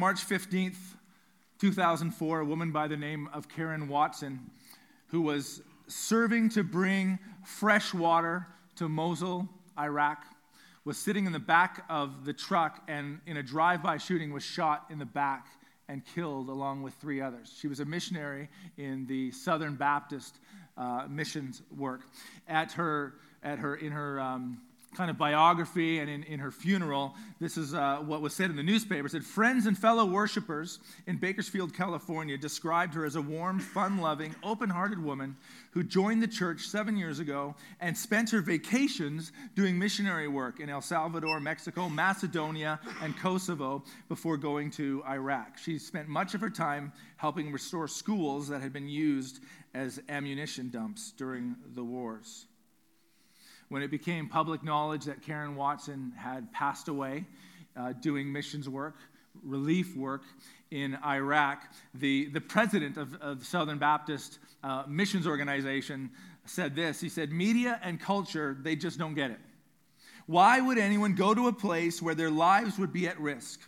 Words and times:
March 0.00 0.26
15th, 0.26 0.78
2004, 1.58 2.40
a 2.40 2.44
woman 2.46 2.72
by 2.72 2.88
the 2.88 2.96
name 2.96 3.28
of 3.34 3.50
Karen 3.50 3.86
Watson, 3.86 4.40
who 5.08 5.20
was 5.20 5.60
serving 5.88 6.48
to 6.48 6.64
bring 6.64 7.18
fresh 7.44 7.92
water 7.92 8.46
to 8.76 8.88
Mosul, 8.88 9.46
Iraq, 9.78 10.24
was 10.86 10.96
sitting 10.96 11.26
in 11.26 11.32
the 11.32 11.38
back 11.38 11.84
of 11.90 12.24
the 12.24 12.32
truck 12.32 12.82
and 12.88 13.20
in 13.26 13.36
a 13.36 13.42
drive 13.42 13.82
by 13.82 13.98
shooting 13.98 14.32
was 14.32 14.42
shot 14.42 14.86
in 14.88 14.98
the 14.98 15.04
back 15.04 15.48
and 15.86 16.02
killed 16.14 16.48
along 16.48 16.82
with 16.82 16.94
three 16.94 17.20
others. 17.20 17.54
She 17.60 17.68
was 17.68 17.80
a 17.80 17.84
missionary 17.84 18.48
in 18.78 19.04
the 19.04 19.30
Southern 19.32 19.74
Baptist 19.74 20.38
uh, 20.78 21.08
missions 21.10 21.60
work. 21.76 22.00
At 22.48 22.72
her, 22.72 23.16
at 23.42 23.58
her, 23.58 23.76
in 23.76 23.92
her 23.92 24.18
um, 24.18 24.62
kind 24.94 25.08
of 25.08 25.16
biography 25.16 26.00
and 26.00 26.10
in, 26.10 26.24
in 26.24 26.40
her 26.40 26.50
funeral, 26.50 27.14
this 27.38 27.56
is 27.56 27.74
uh, 27.74 27.98
what 27.98 28.20
was 28.20 28.34
said 28.34 28.50
in 28.50 28.56
the 28.56 28.62
newspaper. 28.62 29.06
It 29.06 29.10
said, 29.10 29.24
Friends 29.24 29.66
and 29.66 29.78
fellow 29.78 30.04
worshipers 30.04 30.80
in 31.06 31.16
Bakersfield, 31.16 31.72
California 31.72 32.36
described 32.36 32.94
her 32.94 33.04
as 33.04 33.14
a 33.14 33.22
warm, 33.22 33.60
fun 33.60 33.98
loving, 33.98 34.34
open 34.42 34.68
hearted 34.68 35.02
woman 35.02 35.36
who 35.70 35.84
joined 35.84 36.22
the 36.22 36.28
church 36.28 36.62
seven 36.62 36.96
years 36.96 37.20
ago 37.20 37.54
and 37.80 37.96
spent 37.96 38.30
her 38.30 38.40
vacations 38.40 39.30
doing 39.54 39.78
missionary 39.78 40.26
work 40.26 40.58
in 40.58 40.68
El 40.68 40.80
Salvador, 40.80 41.38
Mexico, 41.38 41.88
Macedonia, 41.88 42.80
and 43.00 43.16
Kosovo 43.16 43.84
before 44.08 44.36
going 44.36 44.70
to 44.72 45.04
Iraq. 45.08 45.56
She 45.56 45.78
spent 45.78 46.08
much 46.08 46.34
of 46.34 46.40
her 46.40 46.50
time 46.50 46.92
helping 47.16 47.52
restore 47.52 47.86
schools 47.86 48.48
that 48.48 48.60
had 48.60 48.72
been 48.72 48.88
used 48.88 49.40
as 49.72 50.00
ammunition 50.08 50.68
dumps 50.68 51.12
during 51.16 51.54
the 51.74 51.84
wars 51.84 52.46
when 53.70 53.82
it 53.82 53.90
became 53.90 54.28
public 54.28 54.62
knowledge 54.62 55.04
that 55.04 55.22
Karen 55.22 55.54
Watson 55.54 56.12
had 56.16 56.52
passed 56.52 56.88
away 56.88 57.24
uh, 57.76 57.92
doing 58.00 58.30
missions 58.30 58.68
work, 58.68 58.96
relief 59.44 59.96
work 59.96 60.22
in 60.72 60.98
Iraq, 61.06 61.72
the, 61.94 62.26
the 62.30 62.40
president 62.40 62.96
of, 62.96 63.14
of 63.22 63.38
the 63.38 63.44
Southern 63.44 63.78
Baptist 63.78 64.40
uh, 64.64 64.82
Missions 64.88 65.26
Organization 65.26 66.10
said 66.46 66.74
this. 66.74 67.00
He 67.00 67.08
said, 67.08 67.30
Media 67.30 67.80
and 67.82 68.00
culture, 68.00 68.56
they 68.60 68.74
just 68.74 68.98
don't 68.98 69.14
get 69.14 69.30
it. 69.30 69.38
Why 70.26 70.60
would 70.60 70.76
anyone 70.76 71.14
go 71.14 71.32
to 71.32 71.46
a 71.46 71.52
place 71.52 72.02
where 72.02 72.14
their 72.14 72.30
lives 72.30 72.76
would 72.76 72.92
be 72.92 73.06
at 73.06 73.20
risk? 73.20 73.60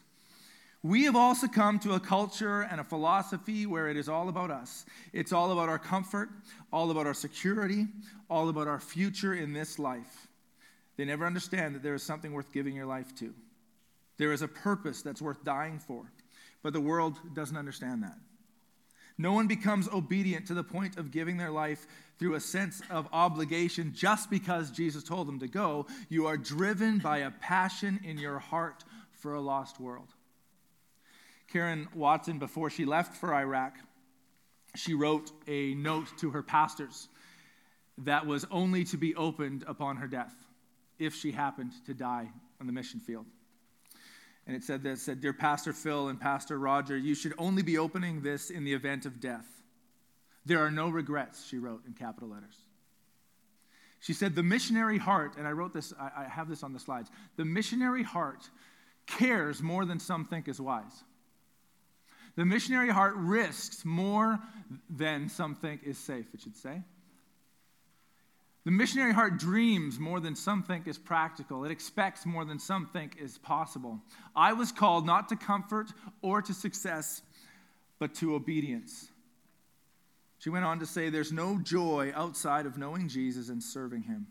We 0.84 1.05
have 1.05 1.14
all 1.14 1.36
succumbed 1.36 1.83
to 1.83 1.92
a 1.92 2.00
culture 2.00 2.62
and 2.62 2.80
a 2.80 2.84
philosophy 2.84 3.66
where 3.66 3.88
it 3.88 3.97
is 3.97 4.08
all 4.08 4.28
about 4.28 4.50
us. 4.50 4.84
It's 5.12 5.33
all 5.33 5.52
about 5.52 5.69
our 5.69 5.78
comfort, 5.78 6.28
all 6.72 6.91
about 6.91 7.06
our 7.06 7.14
security, 7.14 7.86
all 8.28 8.48
about 8.48 8.66
our 8.66 8.80
future 8.80 9.34
in 9.34 9.53
this 9.53 9.78
life. 9.78 10.27
They 10.97 11.05
never 11.05 11.25
understand 11.25 11.77
that 11.77 11.84
there 11.84 11.94
is 11.94 12.03
something 12.03 12.33
worth 12.33 12.53
giving 12.53 12.75
your 12.75 12.86
life 12.86 13.14
to. 13.16 13.33
There 14.19 14.33
is 14.33 14.42
a 14.42 14.48
purpose 14.48 15.03
that's 15.03 15.22
worth 15.22 15.44
dying 15.44 15.78
for. 15.78 16.10
But 16.62 16.72
the 16.72 16.80
world 16.80 17.19
doesn't 17.34 17.56
understand 17.56 18.03
that. 18.03 18.16
No 19.19 19.33
one 19.33 19.47
becomes 19.47 19.88
obedient 19.88 20.47
to 20.47 20.55
the 20.55 20.64
point 20.64 20.97
of 20.97 21.10
giving 21.10 21.36
their 21.36 21.50
life 21.50 21.86
through 22.19 22.34
a 22.34 22.41
sense 22.41 22.83
of 22.91 23.08
obligation 23.12 23.92
just 23.94 24.30
because 24.30 24.70
Jesus 24.70 25.05
told 25.05 25.28
them 25.28 25.38
to 25.41 25.48
go. 25.48 25.86
You 26.08 26.27
are 26.27 26.36
driven 26.36 26.98
by 26.98 27.19
a 27.19 27.30
passion 27.30 28.00
in 28.05 28.19
your 28.19 28.38
heart 28.38 28.84
for 29.12 29.34
a 29.34 29.41
lost 29.41 29.78
world. 29.78 30.14
Karen 31.53 31.86
Watson, 31.95 32.39
before 32.39 32.70
she 32.70 32.86
left 32.86 33.14
for 33.17 33.34
Iraq, 33.34 33.77
she 34.75 34.95
wrote 34.95 35.31
a 35.47 35.75
note 35.75 36.09
to 36.19 36.31
her 36.31 36.42
pastors 36.42 37.09
that 37.98 38.27
was 38.27 38.47
only 38.50 38.84
to 38.84 38.97
be 38.97 39.14
opened 39.14 39.62
upon 39.67 39.97
her 39.97 40.09
death 40.09 40.34
if 40.98 41.14
she 41.14 41.31
happened 41.31 41.72
to 41.84 41.92
die 41.92 42.31
on 42.59 42.67
the 42.67 42.72
mission 42.72 43.00
field. 43.00 43.27
And 44.47 44.56
it 44.56 44.64
said 44.64 44.83
this, 44.83 45.03
said, 45.03 45.20
Dear 45.20 45.34
Pastor 45.34 45.75
Phil 45.75 46.09
and 46.09 46.19
Pastor 46.19 46.59
Roger, 46.59 46.97
you 46.97 47.14
should 47.14 47.34
only 47.36 47.62
be 47.62 47.77
opening 47.77 48.22
this 48.22 48.48
in 48.48 48.64
the 48.64 48.72
event 48.72 49.05
of 49.05 49.20
death. 49.20 49.47
There 50.47 50.64
are 50.64 50.70
no 50.70 50.89
regrets, 50.89 51.47
she 51.47 51.59
wrote 51.59 51.83
in 51.87 51.92
capital 51.92 52.31
letters. 52.31 52.56
She 54.00 54.14
said, 54.14 54.34
The 54.34 54.43
missionary 54.43 54.99
heart, 54.99 55.34
and 55.37 55.47
I 55.47 55.53
wrote 55.53 55.75
this, 55.75 55.93
I, 56.00 56.22
I 56.22 56.25
have 56.25 56.49
this 56.49 56.62
on 56.62 56.72
the 56.72 56.81
slides. 56.81 57.10
The 57.37 57.44
missionary 57.44 58.03
heart 58.03 58.49
cares 59.06 59.62
more 59.62 59.84
than 59.84 60.00
some 60.00 60.25
think 60.25 60.49
is 60.49 60.59
wise. 60.59 61.05
The 62.37 62.44
missionary 62.44 62.88
heart 62.88 63.15
risks 63.16 63.84
more 63.84 64.38
than 64.88 65.28
some 65.28 65.54
think 65.54 65.82
is 65.84 65.98
safe, 65.98 66.26
it 66.32 66.41
should 66.41 66.56
say. 66.56 66.82
The 68.65 68.70
missionary 68.70 69.12
heart 69.12 69.38
dreams 69.38 69.98
more 69.98 70.20
than 70.20 70.37
some 70.37 70.62
think 70.62 70.87
is 70.87 70.97
practical. 70.97 71.65
It 71.65 71.72
expects 71.72 72.25
more 72.25 72.44
than 72.44 72.60
some 72.60 72.87
think 72.87 73.16
is 73.20 73.38
possible. 73.38 74.00
I 74.37 74.53
was 74.53 74.70
called 74.70 75.04
not 75.04 75.28
to 75.31 75.37
comfort 75.37 75.88
or 76.22 76.41
to 76.43 76.54
success, 76.54 77.22
but 77.98 78.15
to 78.16 78.34
obedience. 78.34 79.09
She 80.38 80.50
went 80.50 80.64
on 80.64 80.78
to 80.78 80.87
say, 80.87 81.10
There's 81.10 81.32
no 81.32 81.59
joy 81.59 82.12
outside 82.14 82.66
of 82.66 82.78
knowing 82.78 83.09
Jesus 83.09 83.49
and 83.49 83.62
serving 83.62 84.03
him. 84.03 84.28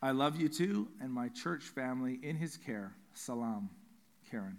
I 0.00 0.12
love 0.12 0.40
you 0.40 0.48
two 0.48 0.88
and 1.00 1.12
my 1.12 1.28
church 1.28 1.62
family 1.62 2.18
in 2.22 2.36
his 2.36 2.56
care. 2.56 2.92
Salam, 3.14 3.70
Karen. 4.30 4.56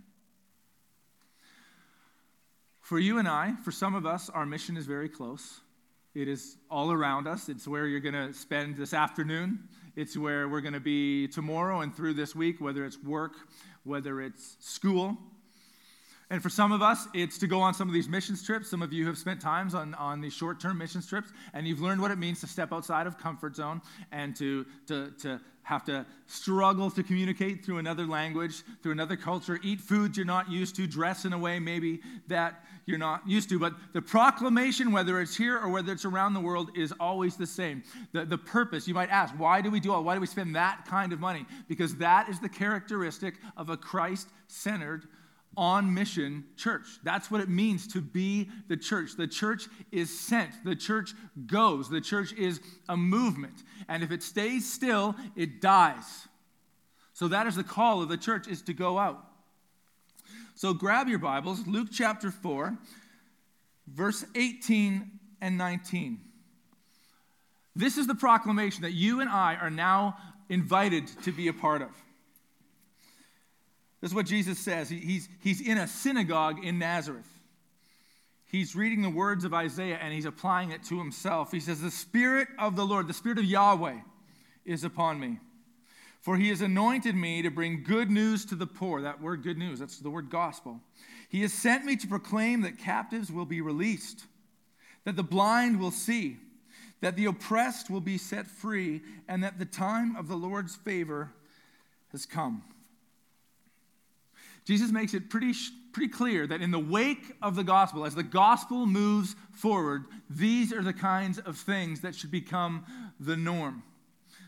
For 2.83 2.99
you 2.99 3.17
and 3.17 3.29
I, 3.29 3.53
for 3.63 3.71
some 3.71 3.95
of 3.95 4.05
us, 4.05 4.29
our 4.29 4.45
mission 4.45 4.75
is 4.75 4.85
very 4.87 5.07
close. 5.07 5.61
It 6.13 6.27
is 6.27 6.57
all 6.69 6.91
around 6.91 7.27
us. 7.27 7.47
It's 7.47 7.65
where 7.65 7.87
you're 7.87 8.01
going 8.01 8.13
to 8.13 8.33
spend 8.33 8.75
this 8.75 8.93
afternoon. 8.93 9.69
It's 9.95 10.17
where 10.17 10.49
we're 10.49 10.59
going 10.59 10.73
to 10.73 10.81
be 10.81 11.29
tomorrow 11.29 11.79
and 11.79 11.95
through 11.95 12.15
this 12.15 12.35
week, 12.35 12.59
whether 12.59 12.83
it's 12.83 13.01
work, 13.01 13.35
whether 13.85 14.19
it's 14.19 14.57
school. 14.59 15.17
And 16.29 16.41
for 16.41 16.49
some 16.49 16.71
of 16.71 16.81
us, 16.81 17.07
it's 17.13 17.37
to 17.39 17.47
go 17.47 17.61
on 17.61 17.73
some 17.73 17.87
of 17.87 17.93
these 17.93 18.09
missions 18.09 18.43
trips. 18.43 18.69
Some 18.69 18.81
of 18.81 18.93
you 18.93 19.05
have 19.07 19.17
spent 19.17 19.41
times 19.41 19.75
on, 19.75 19.93
on 19.95 20.21
these 20.21 20.33
short 20.33 20.59
term 20.59 20.77
missions 20.77 21.07
trips, 21.07 21.29
and 21.53 21.67
you've 21.67 21.81
learned 21.81 22.01
what 22.01 22.11
it 22.11 22.17
means 22.17 22.39
to 22.41 22.47
step 22.47 22.71
outside 22.71 23.07
of 23.07 23.17
comfort 23.17 23.55
zone 23.55 23.81
and 24.11 24.35
to, 24.37 24.65
to, 24.87 25.11
to 25.21 25.39
have 25.63 25.83
to 25.85 26.05
struggle 26.27 26.91
to 26.91 27.03
communicate 27.03 27.65
through 27.65 27.77
another 27.77 28.05
language, 28.05 28.63
through 28.81 28.91
another 28.91 29.15
culture, 29.15 29.59
eat 29.63 29.79
food 29.79 30.15
you're 30.15 30.25
not 30.25 30.51
used 30.51 30.75
to, 30.75 30.85
dress 30.85 31.25
in 31.25 31.33
a 31.33 31.37
way 31.37 31.59
maybe 31.59 32.01
that 32.27 32.63
you're 32.85 32.97
not 32.97 33.27
used 33.27 33.47
to. 33.49 33.57
But 33.57 33.73
the 33.93 34.01
proclamation, 34.01 34.91
whether 34.91 35.21
it's 35.21 35.35
here 35.35 35.57
or 35.57 35.69
whether 35.69 35.93
it's 35.93 36.05
around 36.05 36.33
the 36.33 36.41
world, 36.41 36.71
is 36.75 36.93
always 36.99 37.37
the 37.37 37.47
same. 37.47 37.81
The, 38.11 38.25
the 38.25 38.37
purpose, 38.37 38.87
you 38.87 38.93
might 38.93 39.09
ask, 39.09 39.33
why 39.37 39.61
do 39.61 39.71
we 39.71 39.79
do 39.79 39.93
all? 39.93 40.03
Why 40.03 40.15
do 40.15 40.21
we 40.21 40.27
spend 40.27 40.55
that 40.55 40.85
kind 40.85 41.13
of 41.13 41.19
money? 41.19 41.45
Because 41.67 41.95
that 41.97 42.27
is 42.27 42.39
the 42.39 42.49
characteristic 42.49 43.35
of 43.55 43.69
a 43.69 43.77
Christ 43.77 44.27
centered 44.47 45.07
on 45.55 45.93
mission 45.93 46.45
church. 46.57 46.85
That's 47.03 47.29
what 47.29 47.41
it 47.41 47.49
means 47.49 47.87
to 47.93 48.01
be 48.01 48.49
the 48.67 48.77
church. 48.77 49.15
The 49.15 49.27
church 49.27 49.67
is 49.91 50.17
sent, 50.17 50.51
the 50.63 50.75
church 50.75 51.13
goes, 51.45 51.89
the 51.89 52.01
church 52.01 52.33
is 52.33 52.59
a 52.89 52.97
movement. 52.97 53.63
And 53.87 54.03
if 54.03 54.11
it 54.11 54.23
stays 54.23 54.71
still, 54.71 55.15
it 55.35 55.61
dies. 55.61 56.27
So 57.13 57.27
that 57.27 57.47
is 57.47 57.55
the 57.55 57.63
call 57.63 58.01
of 58.01 58.09
the 58.09 58.17
church 58.17 58.47
is 58.47 58.61
to 58.63 58.73
go 58.73 58.97
out. 58.97 59.23
So 60.55 60.73
grab 60.73 61.07
your 61.07 61.19
Bibles, 61.19 61.65
Luke 61.67 61.89
chapter 61.91 62.31
4, 62.31 62.77
verse 63.87 64.25
18 64.35 65.11
and 65.41 65.57
19. 65.57 66.19
This 67.75 67.97
is 67.97 68.07
the 68.07 68.15
proclamation 68.15 68.83
that 68.83 68.93
you 68.93 69.19
and 69.19 69.29
I 69.29 69.55
are 69.55 69.69
now 69.69 70.17
invited 70.49 71.07
to 71.23 71.31
be 71.31 71.47
a 71.47 71.53
part 71.53 71.81
of. 71.81 71.89
This 74.03 74.11
is 74.11 74.15
what 74.15 74.25
Jesus 74.25 74.59
says. 74.59 74.89
He's, 74.89 75.29
he's 75.39 75.61
in 75.61 75.77
a 75.77 75.87
synagogue 75.87 76.63
in 76.63 76.77
Nazareth. 76.77 77.29
He's 78.45 78.75
reading 78.75 79.01
the 79.01 79.09
words 79.09 79.45
of 79.45 79.53
Isaiah 79.53 79.97
and 79.99 80.13
he's 80.13 80.25
applying 80.25 80.71
it 80.71 80.83
to 80.89 80.99
himself. 80.99 81.51
He 81.51 81.61
says, 81.61 81.81
The 81.81 81.89
Spirit 81.89 82.49
of 82.59 82.75
the 82.75 82.85
Lord, 82.85 83.07
the 83.07 83.13
Spirit 83.13 83.39
of 83.39 83.45
Yahweh, 83.45 83.95
is 84.65 84.83
upon 84.83 85.19
me 85.19 85.39
for 86.23 86.37
he 86.37 86.47
has 86.47 86.61
anointed 86.61 87.15
me 87.15 87.41
to 87.41 87.51
bring 87.51 87.83
good 87.83 88.09
news 88.09 88.45
to 88.45 88.55
the 88.55 88.65
poor. 88.65 89.01
That 89.01 89.21
word 89.21 89.43
good 89.43 89.57
news, 89.57 89.79
that's 89.79 89.99
the 89.99 90.09
word 90.09 90.29
gospel. 90.29 90.79
He 91.27 91.41
has 91.41 91.51
sent 91.51 91.83
me 91.83 91.97
to 91.97 92.07
proclaim 92.07 92.61
that 92.61 92.77
captives 92.77 93.29
will 93.29 93.43
be 93.43 93.59
released, 93.59 94.23
that 95.03 95.17
the 95.17 95.23
blind 95.23 95.81
will 95.81 95.91
see, 95.91 96.37
that 97.01 97.17
the 97.17 97.25
oppressed 97.25 97.89
will 97.89 97.99
be 97.99 98.17
set 98.17 98.47
free, 98.47 99.01
and 99.27 99.43
that 99.43 99.59
the 99.59 99.65
time 99.65 100.15
of 100.15 100.29
the 100.29 100.37
Lord's 100.37 100.77
favor 100.77 101.33
has 102.13 102.25
come. 102.25 102.63
Jesus 104.65 104.91
makes 104.91 105.13
it 105.13 105.29
pretty, 105.29 105.53
pretty 105.91 106.11
clear 106.11 106.47
that 106.47 106.61
in 106.61 106.71
the 106.71 106.79
wake 106.79 107.35
of 107.41 107.55
the 107.55 107.63
gospel, 107.63 108.05
as 108.05 108.15
the 108.15 108.23
gospel 108.23 108.85
moves 108.85 109.35
forward, 109.51 110.05
these 110.29 110.71
are 110.71 110.81
the 110.81 110.93
kinds 110.93 111.39
of 111.39 111.57
things 111.57 112.01
that 112.01 112.15
should 112.15 112.31
become 112.31 112.85
the 113.19 113.35
norm. 113.35 113.83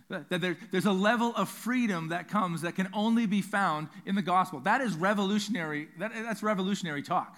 That 0.08 0.30
there, 0.30 0.56
there's 0.72 0.86
a 0.86 0.92
level 0.92 1.34
of 1.36 1.50
freedom 1.50 2.10
that 2.10 2.28
comes 2.28 2.62
that 2.62 2.76
can 2.76 2.90
only 2.94 3.26
be 3.26 3.42
found 3.42 3.88
in 4.06 4.14
the 4.14 4.22
gospel. 4.22 4.60
That 4.60 4.82
is 4.82 4.96
revolutionary. 4.96 5.88
That, 5.98 6.12
that's 6.14 6.44
revolutionary 6.44 7.02
talk. 7.02 7.36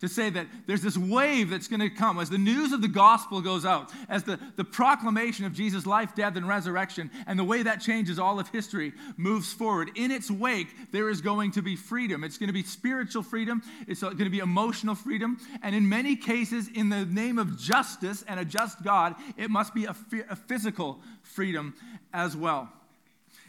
To 0.00 0.08
say 0.08 0.30
that 0.30 0.46
there's 0.66 0.82
this 0.82 0.96
wave 0.96 1.50
that's 1.50 1.68
going 1.68 1.80
to 1.80 1.90
come 1.90 2.18
as 2.18 2.30
the 2.30 2.38
news 2.38 2.72
of 2.72 2.82
the 2.82 2.88
gospel 2.88 3.40
goes 3.40 3.64
out, 3.64 3.90
as 4.08 4.22
the, 4.22 4.38
the 4.56 4.64
proclamation 4.64 5.44
of 5.44 5.52
Jesus' 5.52 5.86
life, 5.86 6.14
death, 6.14 6.36
and 6.36 6.46
resurrection, 6.46 7.10
and 7.26 7.38
the 7.38 7.44
way 7.44 7.62
that 7.62 7.80
changes 7.80 8.18
all 8.18 8.38
of 8.38 8.48
history 8.48 8.92
moves 9.16 9.52
forward. 9.52 9.90
In 9.96 10.10
its 10.10 10.30
wake, 10.30 10.68
there 10.92 11.10
is 11.10 11.20
going 11.20 11.50
to 11.52 11.62
be 11.62 11.74
freedom. 11.74 12.22
It's 12.22 12.38
going 12.38 12.48
to 12.48 12.52
be 12.52 12.62
spiritual 12.62 13.22
freedom, 13.22 13.62
it's 13.86 14.02
going 14.02 14.16
to 14.18 14.30
be 14.30 14.38
emotional 14.38 14.94
freedom, 14.94 15.38
and 15.62 15.74
in 15.74 15.88
many 15.88 16.14
cases, 16.14 16.68
in 16.74 16.88
the 16.88 17.04
name 17.04 17.38
of 17.38 17.58
justice 17.58 18.24
and 18.28 18.38
a 18.38 18.44
just 18.44 18.82
God, 18.84 19.16
it 19.36 19.50
must 19.50 19.74
be 19.74 19.86
a, 19.86 19.96
a 20.30 20.36
physical 20.36 21.00
freedom 21.22 21.74
as 22.12 22.36
well. 22.36 22.68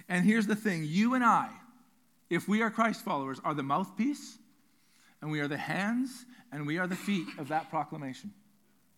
And 0.08 0.26
here's 0.26 0.48
the 0.48 0.56
thing 0.56 0.86
you 0.88 1.14
and 1.14 1.24
I, 1.24 1.50
if 2.30 2.48
we 2.48 2.62
are 2.64 2.72
Christ 2.72 3.06
followers, 3.06 3.40
are 3.44 3.54
the 3.54 3.64
mouthpiece, 3.64 4.38
and 5.22 5.32
we 5.32 5.40
are 5.40 5.48
the 5.48 5.58
hands 5.58 6.26
and 6.52 6.66
we 6.66 6.78
are 6.78 6.88
the 6.88 6.96
feet 6.96 7.28
of 7.38 7.48
that 7.50 7.70
proclamation. 7.70 8.32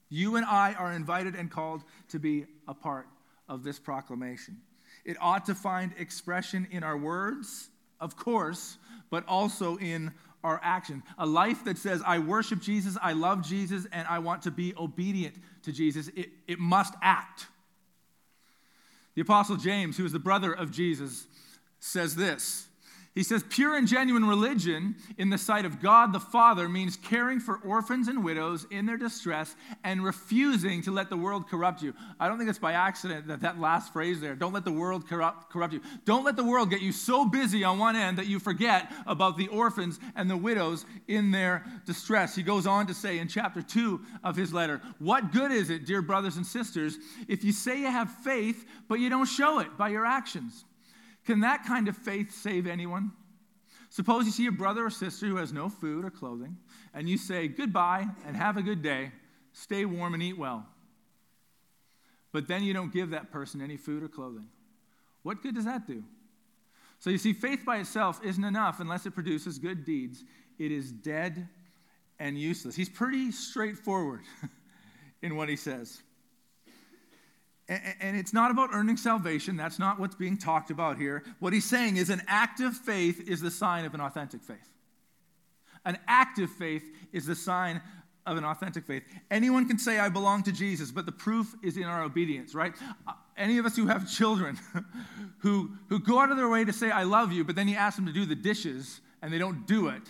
You 0.09 0.35
and 0.35 0.45
I 0.45 0.73
are 0.73 0.91
invited 0.91 1.35
and 1.35 1.49
called 1.49 1.83
to 2.09 2.19
be 2.19 2.45
a 2.67 2.73
part 2.73 3.07
of 3.47 3.63
this 3.63 3.79
proclamation. 3.79 4.57
It 5.05 5.17
ought 5.19 5.45
to 5.45 5.55
find 5.55 5.93
expression 5.97 6.67
in 6.71 6.83
our 6.83 6.97
words, 6.97 7.69
of 7.99 8.15
course, 8.15 8.77
but 9.09 9.25
also 9.27 9.77
in 9.77 10.11
our 10.43 10.59
action. 10.63 11.03
A 11.17 11.25
life 11.25 11.63
that 11.65 11.77
says, 11.77 12.01
I 12.05 12.19
worship 12.19 12.61
Jesus, 12.61 12.97
I 13.01 13.13
love 13.13 13.45
Jesus, 13.45 13.87
and 13.91 14.07
I 14.07 14.19
want 14.19 14.41
to 14.43 14.51
be 14.51 14.73
obedient 14.77 15.35
to 15.63 15.71
Jesus, 15.71 16.09
it, 16.15 16.29
it 16.47 16.59
must 16.59 16.93
act. 17.01 17.47
The 19.15 19.21
Apostle 19.21 19.57
James, 19.57 19.97
who 19.97 20.05
is 20.05 20.11
the 20.11 20.19
brother 20.19 20.53
of 20.53 20.71
Jesus, 20.71 21.27
says 21.79 22.15
this 22.15 22.67
he 23.13 23.23
says, 23.23 23.43
pure 23.49 23.75
and 23.75 23.89
genuine 23.89 24.25
religion 24.25 24.95
in 25.17 25.29
the 25.29 25.37
sight 25.37 25.65
of 25.65 25.81
God 25.81 26.13
the 26.13 26.19
Father 26.19 26.69
means 26.69 26.95
caring 26.95 27.41
for 27.41 27.57
orphans 27.57 28.07
and 28.07 28.23
widows 28.23 28.65
in 28.71 28.85
their 28.85 28.95
distress 28.95 29.53
and 29.83 30.01
refusing 30.01 30.81
to 30.83 30.91
let 30.91 31.09
the 31.09 31.17
world 31.17 31.49
corrupt 31.49 31.81
you. 31.81 31.93
I 32.21 32.29
don't 32.29 32.37
think 32.37 32.49
it's 32.49 32.57
by 32.57 32.71
accident 32.71 33.27
that 33.27 33.41
that 33.41 33.59
last 33.59 33.91
phrase 33.91 34.21
there, 34.21 34.33
don't 34.33 34.53
let 34.53 34.63
the 34.63 34.71
world 34.71 35.09
corrupt, 35.09 35.49
corrupt 35.49 35.73
you. 35.73 35.81
Don't 36.05 36.23
let 36.23 36.37
the 36.37 36.43
world 36.43 36.69
get 36.69 36.81
you 36.81 36.93
so 36.93 37.25
busy 37.25 37.65
on 37.65 37.77
one 37.77 37.97
end 37.97 38.17
that 38.17 38.27
you 38.27 38.39
forget 38.39 38.89
about 39.05 39.35
the 39.35 39.49
orphans 39.49 39.99
and 40.15 40.29
the 40.29 40.37
widows 40.37 40.85
in 41.09 41.31
their 41.31 41.65
distress. 41.85 42.33
He 42.33 42.43
goes 42.43 42.65
on 42.65 42.87
to 42.87 42.93
say 42.93 43.19
in 43.19 43.27
chapter 43.27 43.61
2 43.61 43.99
of 44.23 44.37
his 44.37 44.53
letter, 44.53 44.81
What 44.99 45.33
good 45.33 45.51
is 45.51 45.69
it, 45.69 45.85
dear 45.85 46.01
brothers 46.01 46.37
and 46.37 46.47
sisters, 46.47 46.97
if 47.27 47.43
you 47.43 47.51
say 47.51 47.81
you 47.81 47.87
have 47.87 48.09
faith, 48.23 48.65
but 48.87 48.99
you 48.99 49.09
don't 49.09 49.25
show 49.25 49.59
it 49.59 49.77
by 49.77 49.89
your 49.89 50.05
actions? 50.05 50.63
Can 51.25 51.41
that 51.41 51.65
kind 51.65 51.87
of 51.87 51.95
faith 51.95 52.33
save 52.33 52.67
anyone? 52.67 53.11
Suppose 53.89 54.25
you 54.25 54.31
see 54.31 54.47
a 54.47 54.51
brother 54.51 54.85
or 54.85 54.89
sister 54.89 55.25
who 55.25 55.35
has 55.35 55.51
no 55.51 55.69
food 55.69 56.05
or 56.05 56.09
clothing, 56.09 56.57
and 56.93 57.09
you 57.09 57.17
say, 57.17 57.47
Goodbye 57.47 58.07
and 58.25 58.35
have 58.35 58.57
a 58.57 58.61
good 58.61 58.81
day, 58.81 59.11
stay 59.51 59.85
warm 59.85 60.13
and 60.13 60.23
eat 60.23 60.37
well. 60.37 60.65
But 62.31 62.47
then 62.47 62.63
you 62.63 62.73
don't 62.73 62.93
give 62.93 63.09
that 63.09 63.31
person 63.31 63.61
any 63.61 63.77
food 63.77 64.03
or 64.03 64.07
clothing. 64.07 64.47
What 65.23 65.43
good 65.43 65.55
does 65.55 65.65
that 65.65 65.85
do? 65.85 66.03
So 66.99 67.09
you 67.09 67.17
see, 67.17 67.33
faith 67.33 67.63
by 67.65 67.77
itself 67.77 68.21
isn't 68.23 68.43
enough 68.43 68.79
unless 68.79 69.05
it 69.05 69.11
produces 69.11 69.57
good 69.57 69.83
deeds. 69.85 70.23
It 70.57 70.71
is 70.71 70.91
dead 70.91 71.49
and 72.19 72.39
useless. 72.39 72.75
He's 72.75 72.89
pretty 72.89 73.31
straightforward 73.31 74.21
in 75.21 75.35
what 75.35 75.49
he 75.49 75.55
says. 75.55 76.01
And 78.01 78.17
it's 78.17 78.33
not 78.33 78.51
about 78.51 78.71
earning 78.73 78.97
salvation. 78.97 79.55
That's 79.55 79.79
not 79.79 79.97
what's 79.97 80.15
being 80.15 80.37
talked 80.37 80.71
about 80.71 80.97
here. 80.97 81.23
What 81.39 81.53
he's 81.53 81.63
saying 81.63 81.95
is 81.95 82.09
an 82.09 82.21
active 82.27 82.75
faith 82.75 83.29
is 83.29 83.39
the 83.39 83.51
sign 83.51 83.85
of 83.85 83.93
an 83.93 84.01
authentic 84.01 84.43
faith. 84.43 84.67
An 85.85 85.97
active 86.05 86.49
faith 86.49 86.83
is 87.13 87.25
the 87.25 87.35
sign 87.35 87.81
of 88.25 88.37
an 88.37 88.43
authentic 88.43 88.85
faith. 88.85 89.03
Anyone 89.31 89.67
can 89.67 89.79
say, 89.79 89.99
I 89.99 90.09
belong 90.09 90.43
to 90.43 90.51
Jesus, 90.51 90.91
but 90.91 91.05
the 91.05 91.11
proof 91.13 91.55
is 91.63 91.77
in 91.77 91.83
our 91.83 92.03
obedience, 92.03 92.53
right? 92.53 92.73
Uh, 93.07 93.13
any 93.37 93.57
of 93.57 93.65
us 93.65 93.75
who 93.75 93.87
have 93.87 94.09
children 94.11 94.59
who, 95.39 95.71
who 95.87 95.99
go 95.99 96.19
out 96.19 96.29
of 96.29 96.37
their 96.37 96.49
way 96.49 96.65
to 96.65 96.73
say, 96.73 96.91
I 96.91 97.03
love 97.03 97.31
you, 97.31 97.43
but 97.43 97.55
then 97.55 97.67
you 97.67 97.77
ask 97.77 97.95
them 97.95 98.05
to 98.05 98.13
do 98.13 98.25
the 98.25 98.35
dishes 98.35 98.99
and 99.21 99.31
they 99.31 99.37
don't 99.37 99.65
do 99.65 99.87
it, 99.87 100.03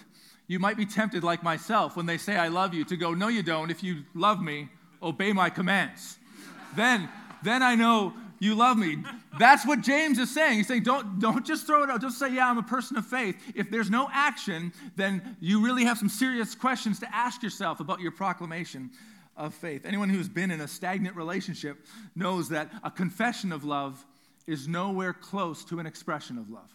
you 0.48 0.60
might 0.60 0.78
be 0.78 0.86
tempted, 0.86 1.24
like 1.24 1.44
myself, 1.44 1.96
when 1.96 2.06
they 2.06 2.18
say, 2.18 2.36
I 2.36 2.48
love 2.48 2.74
you, 2.74 2.84
to 2.86 2.98
go, 2.98 3.14
No, 3.14 3.28
you 3.30 3.44
don't. 3.44 3.70
If 3.70 3.84
you 3.84 4.04
love 4.14 4.42
me, 4.42 4.68
obey 5.02 5.32
my 5.32 5.50
commands. 5.50 6.18
then 6.76 7.08
then 7.44 7.64
I 7.64 7.76
know 7.76 8.14
you 8.40 8.56
love 8.56 8.78
me. 8.78 8.98
That's 9.38 9.66
what 9.68 9.82
James 9.82 10.18
is 10.18 10.34
saying. 10.34 10.58
He's 10.58 10.68
saying, 10.68 10.84
don't, 10.84 11.20
don't 11.20 11.46
just 11.46 11.68
throw 11.68 11.84
it 11.84 11.90
out. 11.90 12.02
Just 12.02 12.18
say, 12.18 12.34
yeah, 12.34 12.50
I'm 12.50 12.58
a 12.58 12.64
person 12.64 12.98
of 12.98 13.06
faith. 13.06 13.36
If 13.56 13.70
there's 13.70 13.92
no 13.92 14.10
action, 14.12 14.74
then 14.96 15.38
you 15.40 15.64
really 15.64 15.86
have 15.86 16.00
some 16.00 16.10
serious 16.10 16.56
questions 16.56 17.00
to 17.00 17.16
ask 17.16 17.44
yourself 17.44 17.80
about 17.80 18.00
your 18.00 18.12
proclamation 18.12 18.90
of 19.38 19.54
faith. 19.54 19.86
Anyone 19.86 20.10
who's 20.10 20.28
been 20.28 20.50
in 20.52 20.62
a 20.62 20.68
stagnant 20.68 21.16
relationship 21.16 21.86
knows 22.16 22.50
that 22.50 22.72
a 22.84 22.90
confession 22.90 23.52
of 23.52 23.64
love 23.64 24.04
is 24.48 24.68
nowhere 24.68 25.14
close 25.14 25.64
to 25.66 25.80
an 25.80 25.86
expression 25.86 26.38
of 26.38 26.50
love. 26.50 26.70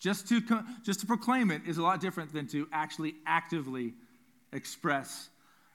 Just 0.00 0.28
to, 0.28 0.42
just 0.84 1.00
to 1.00 1.06
proclaim 1.06 1.50
it 1.50 1.62
is 1.66 1.78
a 1.78 1.82
lot 1.82 2.00
different 2.00 2.32
than 2.32 2.46
to 2.48 2.68
actually 2.72 3.14
actively 3.26 3.94
express 4.52 5.28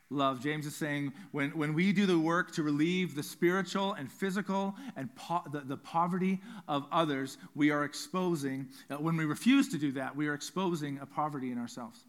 love. 0.09 0.41
James 0.41 0.65
is 0.65 0.75
saying 0.75 1.13
when, 1.31 1.49
when 1.51 1.73
we 1.73 1.91
do 1.91 2.05
the 2.05 2.17
work 2.17 2.51
to 2.51 2.63
relieve 2.63 3.15
the 3.15 3.23
spiritual 3.23 3.93
and 3.93 4.11
physical 4.11 4.75
and 4.95 5.13
po- 5.15 5.43
the, 5.51 5.61
the 5.61 5.77
poverty 5.77 6.39
of 6.67 6.85
others, 6.91 7.37
we 7.55 7.71
are 7.71 7.83
exposing, 7.83 8.67
uh, 8.89 8.95
when 8.95 9.17
we 9.17 9.25
refuse 9.25 9.69
to 9.69 9.77
do 9.77 9.91
that, 9.93 10.15
we 10.15 10.27
are 10.27 10.33
exposing 10.33 10.99
a 10.99 11.05
poverty 11.05 11.51
in 11.51 11.57
ourselves. 11.57 11.99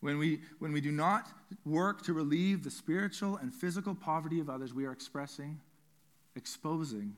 When 0.00 0.18
we, 0.18 0.40
when 0.60 0.72
we 0.72 0.80
do 0.80 0.92
not 0.92 1.28
work 1.64 2.02
to 2.02 2.12
relieve 2.12 2.62
the 2.62 2.70
spiritual 2.70 3.36
and 3.36 3.52
physical 3.52 3.94
poverty 3.94 4.40
of 4.40 4.48
others, 4.48 4.72
we 4.72 4.84
are 4.84 4.92
expressing, 4.92 5.60
exposing 6.36 7.16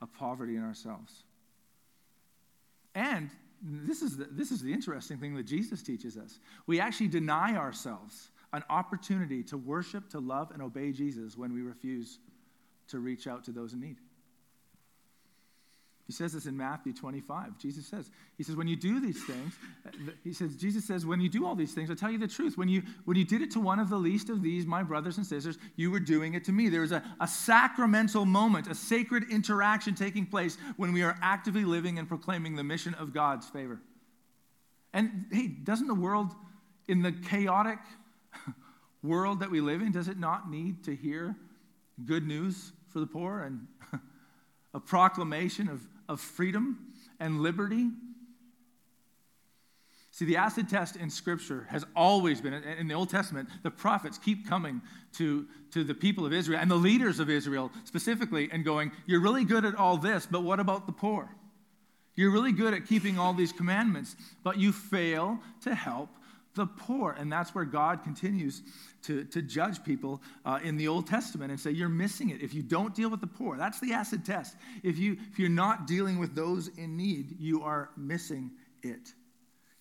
a 0.00 0.06
poverty 0.06 0.56
in 0.56 0.62
ourselves. 0.62 1.24
And 2.94 3.30
this 3.66 4.02
is, 4.02 4.18
the, 4.18 4.28
this 4.30 4.50
is 4.50 4.60
the 4.60 4.72
interesting 4.72 5.16
thing 5.16 5.34
that 5.36 5.44
Jesus 5.44 5.82
teaches 5.82 6.18
us. 6.18 6.38
We 6.66 6.80
actually 6.80 7.08
deny 7.08 7.56
ourselves 7.56 8.28
an 8.52 8.62
opportunity 8.68 9.42
to 9.44 9.56
worship, 9.56 10.10
to 10.10 10.20
love, 10.20 10.50
and 10.50 10.62
obey 10.62 10.92
Jesus 10.92 11.36
when 11.36 11.52
we 11.54 11.62
refuse 11.62 12.18
to 12.88 12.98
reach 12.98 13.26
out 13.26 13.42
to 13.44 13.52
those 13.52 13.72
in 13.72 13.80
need. 13.80 13.96
He 16.06 16.12
says 16.12 16.34
this 16.34 16.44
in 16.44 16.54
Matthew 16.54 16.92
25. 16.92 17.58
Jesus 17.58 17.86
says, 17.86 18.10
He 18.36 18.42
says, 18.42 18.56
when 18.56 18.68
you 18.68 18.76
do 18.76 19.00
these 19.00 19.24
things, 19.24 19.54
He 20.22 20.34
says, 20.34 20.54
Jesus 20.54 20.84
says, 20.84 21.06
when 21.06 21.18
you 21.18 21.30
do 21.30 21.46
all 21.46 21.54
these 21.54 21.72
things, 21.72 21.90
I 21.90 21.94
tell 21.94 22.10
you 22.10 22.18
the 22.18 22.28
truth. 22.28 22.58
When 22.58 22.68
you, 22.68 22.82
when 23.06 23.16
you 23.16 23.24
did 23.24 23.40
it 23.40 23.50
to 23.52 23.60
one 23.60 23.78
of 23.78 23.88
the 23.88 23.96
least 23.96 24.28
of 24.28 24.42
these, 24.42 24.66
my 24.66 24.82
brothers 24.82 25.16
and 25.16 25.24
sisters, 25.26 25.56
you 25.76 25.90
were 25.90 26.00
doing 26.00 26.34
it 26.34 26.44
to 26.44 26.52
me. 26.52 26.68
There 26.68 26.82
is 26.82 26.92
a, 26.92 27.02
a 27.20 27.26
sacramental 27.26 28.26
moment, 28.26 28.66
a 28.66 28.74
sacred 28.74 29.24
interaction 29.30 29.94
taking 29.94 30.26
place 30.26 30.58
when 30.76 30.92
we 30.92 31.02
are 31.02 31.16
actively 31.22 31.64
living 31.64 31.98
and 31.98 32.06
proclaiming 32.06 32.54
the 32.54 32.64
mission 32.64 32.92
of 32.94 33.14
God's 33.14 33.48
favor. 33.48 33.80
And 34.92 35.24
hey, 35.32 35.48
doesn't 35.48 35.86
the 35.86 35.94
world, 35.94 36.34
in 36.86 37.00
the 37.00 37.12
chaotic 37.12 37.78
world 39.02 39.40
that 39.40 39.50
we 39.50 39.62
live 39.62 39.80
in, 39.80 39.90
does 39.90 40.08
it 40.08 40.18
not 40.18 40.50
need 40.50 40.84
to 40.84 40.94
hear 40.94 41.34
good 42.04 42.26
news 42.26 42.72
for 42.92 43.00
the 43.00 43.06
poor 43.06 43.40
and 43.40 43.66
a 44.74 44.80
proclamation 44.80 45.68
of 45.68 45.80
of 46.08 46.20
freedom 46.20 46.92
and 47.20 47.40
liberty. 47.40 47.90
See, 50.10 50.24
the 50.24 50.36
acid 50.36 50.68
test 50.68 50.94
in 50.94 51.10
Scripture 51.10 51.66
has 51.70 51.84
always 51.96 52.40
been, 52.40 52.54
in 52.54 52.86
the 52.86 52.94
Old 52.94 53.10
Testament, 53.10 53.48
the 53.64 53.70
prophets 53.70 54.16
keep 54.16 54.48
coming 54.48 54.80
to, 55.14 55.46
to 55.72 55.82
the 55.82 55.94
people 55.94 56.24
of 56.24 56.32
Israel 56.32 56.60
and 56.60 56.70
the 56.70 56.76
leaders 56.76 57.18
of 57.18 57.28
Israel 57.28 57.72
specifically 57.84 58.48
and 58.52 58.64
going, 58.64 58.92
You're 59.06 59.20
really 59.20 59.44
good 59.44 59.64
at 59.64 59.74
all 59.74 59.96
this, 59.96 60.24
but 60.24 60.44
what 60.44 60.60
about 60.60 60.86
the 60.86 60.92
poor? 60.92 61.28
You're 62.14 62.30
really 62.30 62.52
good 62.52 62.74
at 62.74 62.86
keeping 62.86 63.18
all 63.18 63.34
these 63.34 63.50
commandments, 63.50 64.14
but 64.44 64.56
you 64.56 64.72
fail 64.72 65.40
to 65.62 65.74
help 65.74 66.10
the 66.54 66.66
poor. 66.66 67.12
And 67.18 67.30
that's 67.30 67.54
where 67.54 67.64
God 67.64 68.02
continues 68.02 68.62
to, 69.02 69.24
to 69.24 69.42
judge 69.42 69.82
people 69.84 70.22
uh, 70.44 70.60
in 70.62 70.76
the 70.76 70.88
Old 70.88 71.06
Testament 71.06 71.50
and 71.50 71.60
say, 71.60 71.70
You're 71.70 71.88
missing 71.88 72.30
it. 72.30 72.42
If 72.42 72.54
you 72.54 72.62
don't 72.62 72.94
deal 72.94 73.10
with 73.10 73.20
the 73.20 73.26
poor, 73.26 73.56
that's 73.56 73.80
the 73.80 73.92
acid 73.92 74.24
test. 74.24 74.56
If, 74.82 74.98
you, 74.98 75.16
if 75.30 75.38
you're 75.38 75.48
not 75.48 75.86
dealing 75.86 76.18
with 76.18 76.34
those 76.34 76.68
in 76.68 76.96
need, 76.96 77.36
you 77.38 77.62
are 77.62 77.90
missing 77.96 78.50
it. 78.82 79.12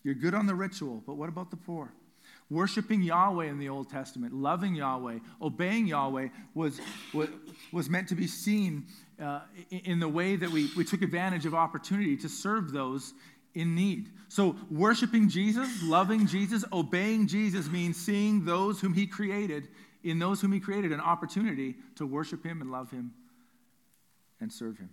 You're 0.04 0.16
good 0.16 0.34
on 0.34 0.48
the 0.48 0.56
ritual, 0.56 1.02
but 1.06 1.16
what 1.16 1.30
about 1.30 1.50
the 1.50 1.58
poor? 1.58 1.94
Worshiping 2.50 3.02
Yahweh 3.02 3.46
in 3.46 3.58
the 3.58 3.70
Old 3.70 3.90
Testament, 3.90 4.34
loving 4.34 4.76
Yahweh, 4.76 5.20
obeying 5.42 5.88
Yahweh 5.88 6.28
was, 6.54 6.80
was, 7.14 7.30
was 7.72 7.90
meant 7.90 8.10
to 8.10 8.16
be 8.16 8.28
seen 8.28 8.86
uh, 9.22 9.42
in 9.72 10.00
the 10.00 10.08
way 10.08 10.36
that 10.36 10.50
we, 10.50 10.70
we 10.76 10.84
took 10.84 11.02
advantage 11.02 11.46
of 11.46 11.56
opportunity 11.56 12.18
to 12.18 12.28
serve 12.28 12.72
those 12.72 13.14
in 13.56 13.76
need. 13.76 14.10
So, 14.30 14.56
worshiping 14.70 15.30
Jesus, 15.30 15.70
loving 15.84 16.26
Jesus, 16.26 16.66
obeying 16.74 17.28
Jesus 17.28 17.70
means 17.70 17.98
seeing 17.98 18.46
those 18.46 18.80
whom 18.80 18.94
He 18.94 19.06
created, 19.06 19.68
in 20.04 20.20
those 20.20 20.42
whom 20.42 20.52
He 20.52 20.60
created, 20.60 20.92
an 20.92 21.00
opportunity 21.00 21.76
to 21.96 22.06
worship 22.06 22.44
Him 22.44 22.62
and 22.62 22.72
love 22.72 22.90
Him 22.90 23.14
and 24.42 24.52
serve 24.52 24.78
Him. 24.78 24.90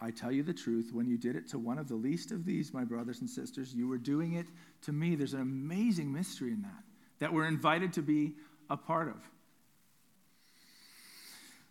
I 0.00 0.10
tell 0.10 0.30
you 0.30 0.42
the 0.42 0.54
truth, 0.54 0.90
when 0.92 1.08
you 1.08 1.18
did 1.18 1.34
it 1.34 1.48
to 1.48 1.58
one 1.58 1.78
of 1.78 1.88
the 1.88 1.96
least 1.96 2.30
of 2.30 2.44
these, 2.44 2.72
my 2.72 2.84
brothers 2.84 3.20
and 3.20 3.28
sisters, 3.28 3.74
you 3.74 3.88
were 3.88 3.98
doing 3.98 4.34
it 4.34 4.46
to 4.82 4.92
me. 4.92 5.16
There's 5.16 5.34
an 5.34 5.40
amazing 5.40 6.12
mystery 6.12 6.52
in 6.52 6.62
that, 6.62 6.84
that 7.18 7.32
we're 7.32 7.48
invited 7.48 7.94
to 7.94 8.02
be 8.02 8.34
a 8.70 8.76
part 8.76 9.08
of. 9.08 9.16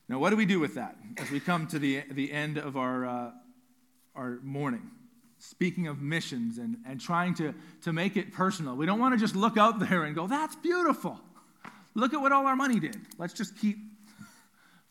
Now, 0.10 0.20
what 0.20 0.32
do 0.32 0.38
we 0.38 0.46
do 0.46 0.60
with 0.60 0.76
that 0.76 0.96
as 1.18 1.30
we 1.32 1.40
come 1.40 1.68
to 1.68 1.80
the, 1.80 2.04
the 2.12 2.32
end 2.32 2.58
of 2.58 2.78
our, 2.78 3.06
uh, 3.06 3.32
our 4.16 4.40
morning? 4.42 4.90
Speaking 5.40 5.88
of 5.88 6.02
missions 6.02 6.58
and, 6.58 6.78
and 6.88 7.00
trying 7.00 7.36
to, 7.36 7.54
to 7.84 7.94
make 7.94 8.18
it 8.18 8.34
personal, 8.34 8.76
we 8.76 8.86
don't 8.86 9.00
want 9.00 9.14
to 9.14 9.20
just 9.20 9.36
look 9.36 9.58
out 9.58 9.80
there 9.80 10.04
and 10.04 10.16
go, 10.16 10.28
that's 10.28 10.56
beautiful. 10.56 11.20
Look 11.94 12.14
at 12.14 12.22
what 12.22 12.32
all 12.32 12.46
our 12.46 12.56
money 12.56 12.80
did. 12.80 12.98
Let's 13.18 13.34
just 13.34 13.58
keep 13.60 13.78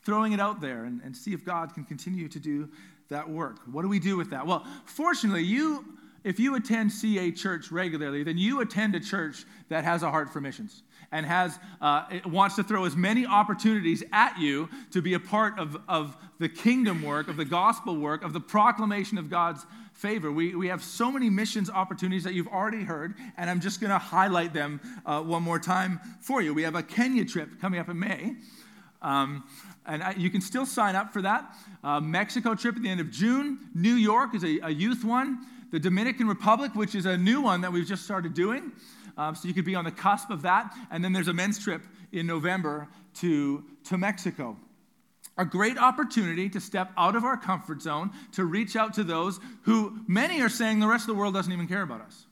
throwing 0.03 0.33
it 0.33 0.41
out 0.41 0.61
there 0.61 0.85
and, 0.85 1.01
and 1.03 1.17
see 1.17 1.33
if 1.33 1.45
God 1.45 1.75
can 1.75 1.85
continue 1.85 2.29
to 2.29 2.39
do 2.39 2.69
that 3.09 3.29
work. 3.29 3.59
What 3.71 3.83
do 3.83 3.89
we 3.89 3.99
do 3.99 4.17
with 4.17 4.31
that? 4.31 4.47
Well, 4.47 4.65
fortunately, 4.85 5.43
you 5.43 5.85
if 6.25 6.41
you 6.41 6.57
attend 6.57 6.91
CA 6.91 7.31
church 7.31 7.71
regularly, 7.71 8.25
then 8.25 8.37
you 8.37 8.61
attend 8.61 8.97
a 8.97 9.01
church 9.01 9.45
that 9.69 9.85
has 9.85 10.03
a 10.03 10.11
heart 10.11 10.33
for 10.33 10.41
missions 10.41 10.83
and 11.13 11.27
has 11.27 11.59
uh, 11.81 12.05
wants 12.25 12.57
to 12.57 12.63
throw 12.63 12.85
as 12.85 12.97
many 12.97 13.27
opportunities 13.27 14.03
at 14.13 14.39
you 14.39 14.69
to 14.91 15.03
be 15.03 15.15
a 15.15 15.21
part 15.21 15.59
of, 15.59 15.77
of 15.89 16.17
the 16.39 16.49
kingdom 16.49 17.03
work, 17.03 17.29
of 17.29 17.37
the 17.37 17.45
gospel 17.45 17.97
work, 17.97 18.23
of 18.23 18.33
the 18.33 18.41
proclamation 18.41 19.19
of 19.19 19.31
God's 19.31 19.65
favor. 19.95 20.31
We, 20.31 20.55
we 20.55 20.69
have 20.69 20.83
so 20.83 21.11
many 21.11 21.31
missions 21.31 21.71
opportunities 21.71 22.25
that 22.25 22.35
you've 22.35 22.49
already 22.49 22.85
heard, 22.85 23.15
and 23.37 23.49
I'm 23.49 23.61
just 23.61 23.81
going 23.81 23.91
to 23.91 23.99
highlight 23.99 24.53
them 24.53 24.81
uh, 25.07 25.23
one 25.23 25.43
more 25.43 25.59
time 25.59 26.01
for 26.21 26.43
you. 26.43 26.53
We 26.53 26.63
have 26.63 26.75
a 26.75 26.83
Kenya 26.83 27.25
trip 27.25 27.61
coming 27.61 27.81
up 27.81 27.89
in 27.89 27.99
May. 27.99 28.37
Um, 29.01 29.45
and 29.87 30.03
I, 30.03 30.13
you 30.13 30.31
can 30.31 30.41
still 30.41 30.67
sign 30.67 30.97
up 30.97 31.13
for 31.13 31.23
that. 31.23 31.55
Uh, 31.83 32.01
Mexico 32.01 32.55
trip 32.55 32.77
at 32.77 32.83
the 32.83 32.89
end 32.89 33.01
of 33.01 33.11
June. 33.11 33.59
New 33.75 33.95
York 33.95 34.35
is 34.35 34.43
a, 34.43 34.59
a, 34.65 34.71
youth 34.71 35.05
one. 35.05 35.47
The 35.71 35.79
Dominican 35.79 36.27
Republic, 36.27 36.75
which 36.75 36.95
is 36.95 37.07
a 37.07 37.17
new 37.17 37.41
one 37.41 37.61
that 37.61 37.73
we've 37.73 37.87
just 37.87 38.05
started 38.05 38.35
doing. 38.35 38.73
Um, 39.17 39.35
so 39.35 39.49
you 39.49 39.55
could 39.55 39.65
be 39.65 39.75
on 39.75 39.85
the 39.85 39.91
cusp 39.91 40.31
of 40.31 40.43
that. 40.43 40.75
And 40.91 41.05
then 41.05 41.13
there's 41.13 41.29
a 41.29 41.33
men's 41.33 41.59
trip 41.59 41.83
in 42.13 42.27
November 42.27 42.89
to, 43.21 43.65
to 43.85 43.99
Mexico. 43.99 44.57
A 45.39 45.45
great 45.45 45.79
opportunity 45.79 46.49
to 46.51 46.61
step 46.61 46.91
out 46.97 47.17
of 47.17 47.25
our 47.25 47.37
comfort 47.37 47.83
zone, 47.83 48.11
to 48.33 48.45
reach 48.45 48.77
out 48.77 48.95
to 48.95 49.05
those 49.05 49.39
who 49.63 49.99
many 50.07 50.41
are 50.41 50.49
saying 50.49 50.81
the 50.81 50.87
rest 50.87 51.03
of 51.03 51.09
the 51.09 51.19
world 51.19 51.35
doesn't 51.35 51.53
even 51.53 51.69
care 51.69 51.83
about 51.83 52.01
us. 52.01 52.27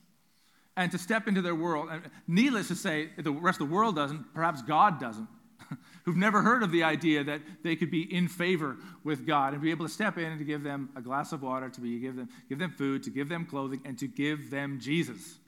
And 0.76 0.90
to 0.90 0.98
step 0.98 1.28
into 1.28 1.42
their 1.42 1.54
world. 1.54 1.88
And 1.90 2.02
needless 2.26 2.68
to 2.68 2.74
say, 2.74 3.10
the 3.16 3.32
rest 3.32 3.60
of 3.60 3.68
the 3.68 3.74
world 3.74 3.94
doesn't, 3.94 4.34
perhaps 4.34 4.62
God 4.62 4.98
doesn't 4.98 5.28
who've 6.04 6.16
never 6.16 6.42
heard 6.42 6.62
of 6.62 6.70
the 6.70 6.82
idea 6.82 7.24
that 7.24 7.40
they 7.62 7.76
could 7.76 7.90
be 7.90 8.02
in 8.14 8.28
favor 8.28 8.76
with 9.02 9.26
God 9.26 9.52
and 9.52 9.62
be 9.62 9.70
able 9.70 9.86
to 9.86 9.92
step 9.92 10.18
in 10.18 10.24
and 10.24 10.38
to 10.38 10.44
give 10.44 10.62
them 10.62 10.90
a 10.96 11.00
glass 11.00 11.32
of 11.32 11.42
water, 11.42 11.68
to 11.68 11.80
be, 11.80 11.98
give, 11.98 12.16
them, 12.16 12.28
give 12.48 12.58
them 12.58 12.70
food, 12.70 13.02
to 13.04 13.10
give 13.10 13.28
them 13.28 13.46
clothing, 13.46 13.80
and 13.84 13.98
to 13.98 14.06
give 14.06 14.50
them 14.50 14.78
Jesus. 14.80 15.38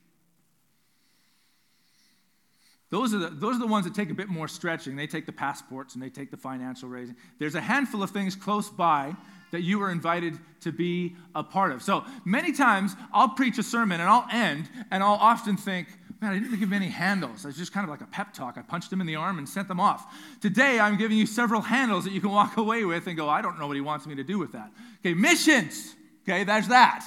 Those 2.88 3.12
are, 3.12 3.18
the, 3.18 3.30
those 3.30 3.56
are 3.56 3.58
the 3.58 3.66
ones 3.66 3.84
that 3.84 3.94
take 3.94 4.10
a 4.10 4.14
bit 4.14 4.28
more 4.28 4.46
stretching. 4.46 4.94
They 4.94 5.08
take 5.08 5.26
the 5.26 5.32
passports 5.32 5.94
and 5.94 6.02
they 6.02 6.08
take 6.08 6.30
the 6.30 6.36
financial 6.36 6.88
raising. 6.88 7.16
There's 7.38 7.56
a 7.56 7.60
handful 7.60 8.02
of 8.02 8.10
things 8.10 8.36
close 8.36 8.70
by 8.70 9.16
that 9.50 9.62
you 9.62 9.82
are 9.82 9.90
invited 9.90 10.38
to 10.60 10.72
be 10.72 11.16
a 11.34 11.42
part 11.42 11.72
of. 11.72 11.82
So 11.82 12.04
many 12.24 12.52
times 12.52 12.94
I'll 13.12 13.30
preach 13.30 13.58
a 13.58 13.62
sermon 13.62 14.00
and 14.00 14.08
I'll 14.08 14.26
end 14.30 14.68
and 14.90 15.02
I'll 15.02 15.14
often 15.14 15.56
think, 15.56 15.88
Man, 16.20 16.32
I 16.32 16.38
didn't 16.38 16.58
give 16.58 16.72
any 16.72 16.88
handles. 16.88 17.44
It 17.44 17.48
was 17.48 17.56
just 17.58 17.74
kind 17.74 17.84
of 17.84 17.90
like 17.90 18.00
a 18.00 18.06
pep 18.06 18.32
talk. 18.32 18.56
I 18.56 18.62
punched 18.62 18.90
him 18.90 19.02
in 19.02 19.06
the 19.06 19.16
arm 19.16 19.36
and 19.36 19.46
sent 19.46 19.68
them 19.68 19.78
off. 19.78 20.06
Today, 20.40 20.80
I'm 20.80 20.96
giving 20.96 21.18
you 21.18 21.26
several 21.26 21.60
handles 21.60 22.04
that 22.04 22.12
you 22.14 22.22
can 22.22 22.30
walk 22.30 22.56
away 22.56 22.84
with 22.84 23.06
and 23.06 23.18
go, 23.18 23.28
I 23.28 23.42
don't 23.42 23.58
know 23.58 23.66
what 23.66 23.76
he 23.76 23.82
wants 23.82 24.06
me 24.06 24.14
to 24.14 24.24
do 24.24 24.38
with 24.38 24.52
that. 24.52 24.70
Okay, 25.00 25.12
missions. 25.12 25.94
Okay, 26.26 26.42
there's 26.44 26.68
that. 26.68 27.06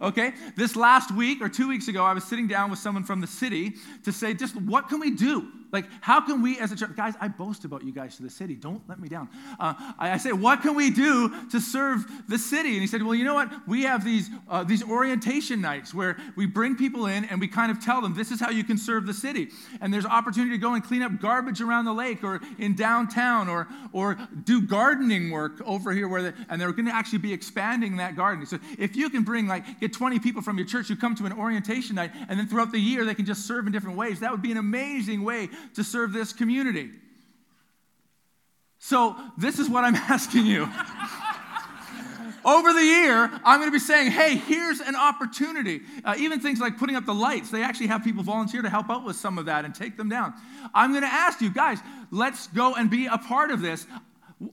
Okay, 0.00 0.32
this 0.56 0.76
last 0.76 1.10
week 1.12 1.42
or 1.42 1.48
two 1.48 1.68
weeks 1.68 1.88
ago, 1.88 2.04
I 2.04 2.12
was 2.12 2.22
sitting 2.22 2.46
down 2.46 2.70
with 2.70 2.78
someone 2.78 3.02
from 3.02 3.20
the 3.20 3.26
city 3.26 3.74
to 4.04 4.12
say, 4.12 4.32
just 4.32 4.54
what 4.54 4.88
can 4.88 5.00
we 5.00 5.10
do? 5.10 5.48
Like, 5.70 5.86
how 6.00 6.20
can 6.20 6.40
we 6.40 6.58
as 6.58 6.72
a 6.72 6.76
church, 6.76 6.96
guys, 6.96 7.14
I 7.20 7.28
boast 7.28 7.64
about 7.64 7.84
you 7.84 7.92
guys 7.92 8.16
to 8.16 8.22
the 8.22 8.30
city. 8.30 8.54
Don't 8.54 8.82
let 8.88 8.98
me 8.98 9.08
down. 9.08 9.28
Uh, 9.60 9.74
I, 9.98 10.12
I, 10.12 10.16
say, 10.16 10.32
what 10.32 10.62
can 10.62 10.74
we 10.74 10.90
do 10.90 11.48
to 11.50 11.60
serve 11.60 12.04
the 12.26 12.38
city? 12.38 12.72
And 12.72 12.80
he 12.80 12.86
said, 12.86 13.02
well, 13.02 13.14
you 13.14 13.24
know 13.24 13.34
what? 13.34 13.50
We 13.68 13.82
have 13.82 14.04
these, 14.04 14.30
uh, 14.48 14.64
these 14.64 14.82
orientation 14.82 15.60
nights 15.60 15.92
where 15.92 16.16
we 16.36 16.46
bring 16.46 16.74
people 16.74 17.06
in 17.06 17.24
and 17.26 17.38
we 17.40 17.48
kind 17.48 17.70
of 17.70 17.84
tell 17.84 18.00
them, 18.00 18.14
this 18.14 18.30
is 18.30 18.40
how 18.40 18.50
you 18.50 18.64
can 18.64 18.78
serve 18.78 19.06
the 19.06 19.12
city. 19.12 19.48
And 19.80 19.92
there's 19.92 20.06
opportunity 20.06 20.52
to 20.52 20.58
go 20.58 20.72
and 20.72 20.82
clean 20.82 21.02
up 21.02 21.20
garbage 21.20 21.60
around 21.60 21.84
the 21.84 21.92
lake 21.92 22.24
or 22.24 22.40
in 22.58 22.74
downtown 22.74 23.48
or, 23.48 23.68
or 23.92 24.16
do 24.44 24.62
gardening 24.62 25.30
work 25.30 25.60
over 25.66 25.92
here 25.92 26.08
where, 26.08 26.34
and 26.48 26.60
they're 26.60 26.72
going 26.72 26.86
to 26.86 26.94
actually 26.94 27.18
be 27.18 27.32
expanding 27.32 27.98
that 27.98 28.16
garden. 28.16 28.46
So 28.46 28.58
if 28.78 28.96
you 28.96 29.10
can 29.10 29.22
bring 29.22 29.46
like, 29.46 29.80
get 29.80 29.92
20 29.92 30.18
people 30.18 30.40
from 30.40 30.56
your 30.56 30.66
church 30.66 30.88
who 30.88 30.96
come 30.96 31.14
to 31.16 31.26
an 31.26 31.32
orientation 31.32 31.96
night 31.96 32.12
and 32.28 32.38
then 32.38 32.48
throughout 32.48 32.72
the 32.72 32.80
year 32.80 33.04
they 33.04 33.14
can 33.14 33.26
just 33.26 33.46
serve 33.46 33.66
in 33.66 33.72
different 33.72 33.98
ways, 33.98 34.20
that 34.20 34.30
would 34.32 34.42
be 34.42 34.50
an 34.50 34.58
amazing 34.58 35.22
way 35.22 35.50
to 35.74 35.84
serve 35.84 36.12
this 36.12 36.32
community. 36.32 36.90
So, 38.78 39.16
this 39.36 39.58
is 39.58 39.68
what 39.68 39.84
I'm 39.84 39.94
asking 39.96 40.46
you. 40.46 40.68
Over 42.44 42.72
the 42.72 42.82
year, 42.82 43.30
I'm 43.44 43.60
going 43.60 43.68
to 43.68 43.72
be 43.72 43.78
saying, 43.78 44.10
hey, 44.12 44.36
here's 44.36 44.80
an 44.80 44.94
opportunity. 44.96 45.82
Uh, 46.04 46.14
even 46.18 46.40
things 46.40 46.60
like 46.60 46.78
putting 46.78 46.96
up 46.96 47.04
the 47.04 47.14
lights, 47.14 47.50
they 47.50 47.62
actually 47.62 47.88
have 47.88 48.04
people 48.04 48.22
volunteer 48.22 48.62
to 48.62 48.70
help 48.70 48.88
out 48.88 49.04
with 49.04 49.16
some 49.16 49.38
of 49.38 49.46
that 49.46 49.64
and 49.64 49.74
take 49.74 49.96
them 49.96 50.08
down. 50.08 50.32
I'm 50.72 50.92
going 50.92 51.02
to 51.02 51.12
ask 51.12 51.40
you, 51.40 51.50
guys, 51.50 51.78
let's 52.10 52.46
go 52.46 52.74
and 52.74 52.88
be 52.88 53.06
a 53.06 53.18
part 53.18 53.50
of 53.50 53.60
this. 53.60 53.86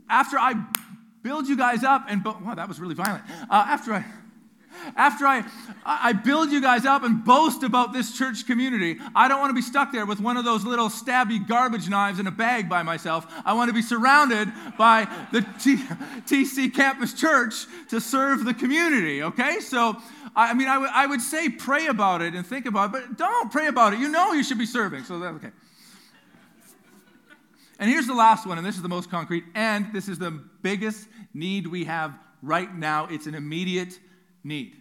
After 0.09 0.37
I 0.37 0.55
build 1.21 1.47
you 1.47 1.55
guys 1.55 1.83
up 1.83 2.05
and, 2.09 2.25
wow, 2.25 2.55
that 2.55 2.67
was 2.67 2.79
really 2.79 2.95
violent. 2.95 3.23
Uh, 3.49 3.65
after 3.67 3.93
I 3.93 4.03
after 4.95 5.25
I, 5.25 5.43
I 5.85 6.13
build 6.13 6.51
you 6.51 6.61
guys 6.61 6.85
up 6.85 7.03
and 7.03 7.23
boast 7.23 7.63
about 7.63 7.93
this 7.93 8.17
church 8.17 8.45
community, 8.45 8.97
I 9.15 9.27
don't 9.27 9.39
want 9.39 9.49
to 9.49 9.55
be 9.55 9.61
stuck 9.61 9.91
there 9.91 10.05
with 10.05 10.19
one 10.19 10.37
of 10.37 10.45
those 10.45 10.63
little 10.63 10.89
stabby 10.89 11.45
garbage 11.45 11.89
knives 11.89 12.19
in 12.19 12.27
a 12.27 12.31
bag 12.31 12.69
by 12.69 12.83
myself. 12.83 13.31
I 13.45 13.53
want 13.53 13.69
to 13.69 13.73
be 13.73 13.81
surrounded 13.81 14.51
by 14.77 15.07
the 15.31 15.41
T- 15.59 15.77
TC 16.25 16.73
Campus 16.73 17.13
Church 17.13 17.65
to 17.89 17.99
serve 17.99 18.45
the 18.45 18.53
community, 18.53 19.23
okay? 19.23 19.59
So, 19.59 19.97
I 20.35 20.53
mean, 20.53 20.67
I, 20.67 20.75
w- 20.75 20.91
I 20.93 21.05
would 21.05 21.21
say 21.21 21.49
pray 21.49 21.87
about 21.87 22.21
it 22.21 22.33
and 22.33 22.45
think 22.45 22.65
about 22.65 22.89
it, 22.89 22.91
but 22.91 23.17
don't 23.17 23.51
pray 23.51 23.67
about 23.67 23.93
it. 23.93 23.99
You 23.99 24.09
know 24.09 24.33
you 24.33 24.43
should 24.43 24.59
be 24.59 24.65
serving, 24.65 25.03
so 25.03 25.19
that's 25.19 25.35
okay. 25.37 25.51
And 27.79 27.89
here's 27.89 28.07
the 28.07 28.13
last 28.13 28.45
one, 28.45 28.57
and 28.57 28.65
this 28.65 28.75
is 28.75 28.81
the 28.81 28.89
most 28.89 29.11
concrete, 29.11 29.43
and 29.53 29.91
this 29.91 30.07
is 30.07 30.17
the 30.17 30.31
biggest 30.31 31.07
need 31.33 31.67
we 31.67 31.83
have 31.83 32.17
right 32.41 32.73
now. 32.73 33.07
It's 33.07 33.27
an 33.27 33.35
immediate 33.35 33.99
need. 34.45 34.75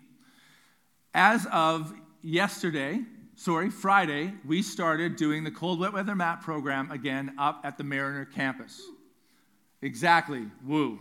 As 1.14 1.47
of 1.52 1.92
yesterday, 2.23 3.00
sorry, 3.35 3.71
Friday, 3.71 4.33
we 4.47 4.62
started 4.62 5.16
doing 5.16 5.42
the 5.42 5.50
cold 5.50 5.80
wet 5.80 5.92
weather 5.92 6.14
mat 6.14 6.42
program 6.42 6.90
again 6.90 7.35
up 7.38 7.62
at 7.64 7.78
the 7.78 7.85
Mariner 7.85 8.25
campus. 8.25 8.83
Exactly, 9.83 10.44
woo. 10.64 10.99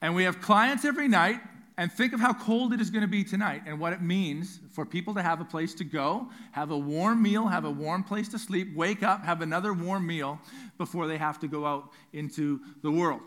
And 0.00 0.14
we 0.14 0.24
have 0.24 0.40
clients 0.40 0.84
every 0.84 1.08
night, 1.08 1.40
and 1.78 1.90
think 1.90 2.12
of 2.12 2.20
how 2.20 2.34
cold 2.34 2.72
it 2.72 2.80
is 2.80 2.90
going 2.90 3.02
to 3.02 3.08
be 3.08 3.24
tonight 3.24 3.62
and 3.66 3.80
what 3.80 3.92
it 3.92 4.02
means 4.02 4.60
for 4.72 4.84
people 4.84 5.14
to 5.14 5.22
have 5.22 5.40
a 5.40 5.44
place 5.44 5.74
to 5.74 5.84
go, 5.84 6.28
have 6.52 6.70
a 6.70 6.76
warm 6.76 7.22
meal, 7.22 7.46
have 7.46 7.64
a 7.64 7.70
warm 7.70 8.04
place 8.04 8.28
to 8.28 8.38
sleep, 8.38 8.74
wake 8.76 9.02
up, 9.02 9.24
have 9.24 9.40
another 9.40 9.72
warm 9.72 10.06
meal 10.06 10.38
before 10.76 11.06
they 11.06 11.16
have 11.16 11.40
to 11.40 11.48
go 11.48 11.64
out 11.64 11.90
into 12.12 12.60
the 12.82 12.90
world. 12.90 13.22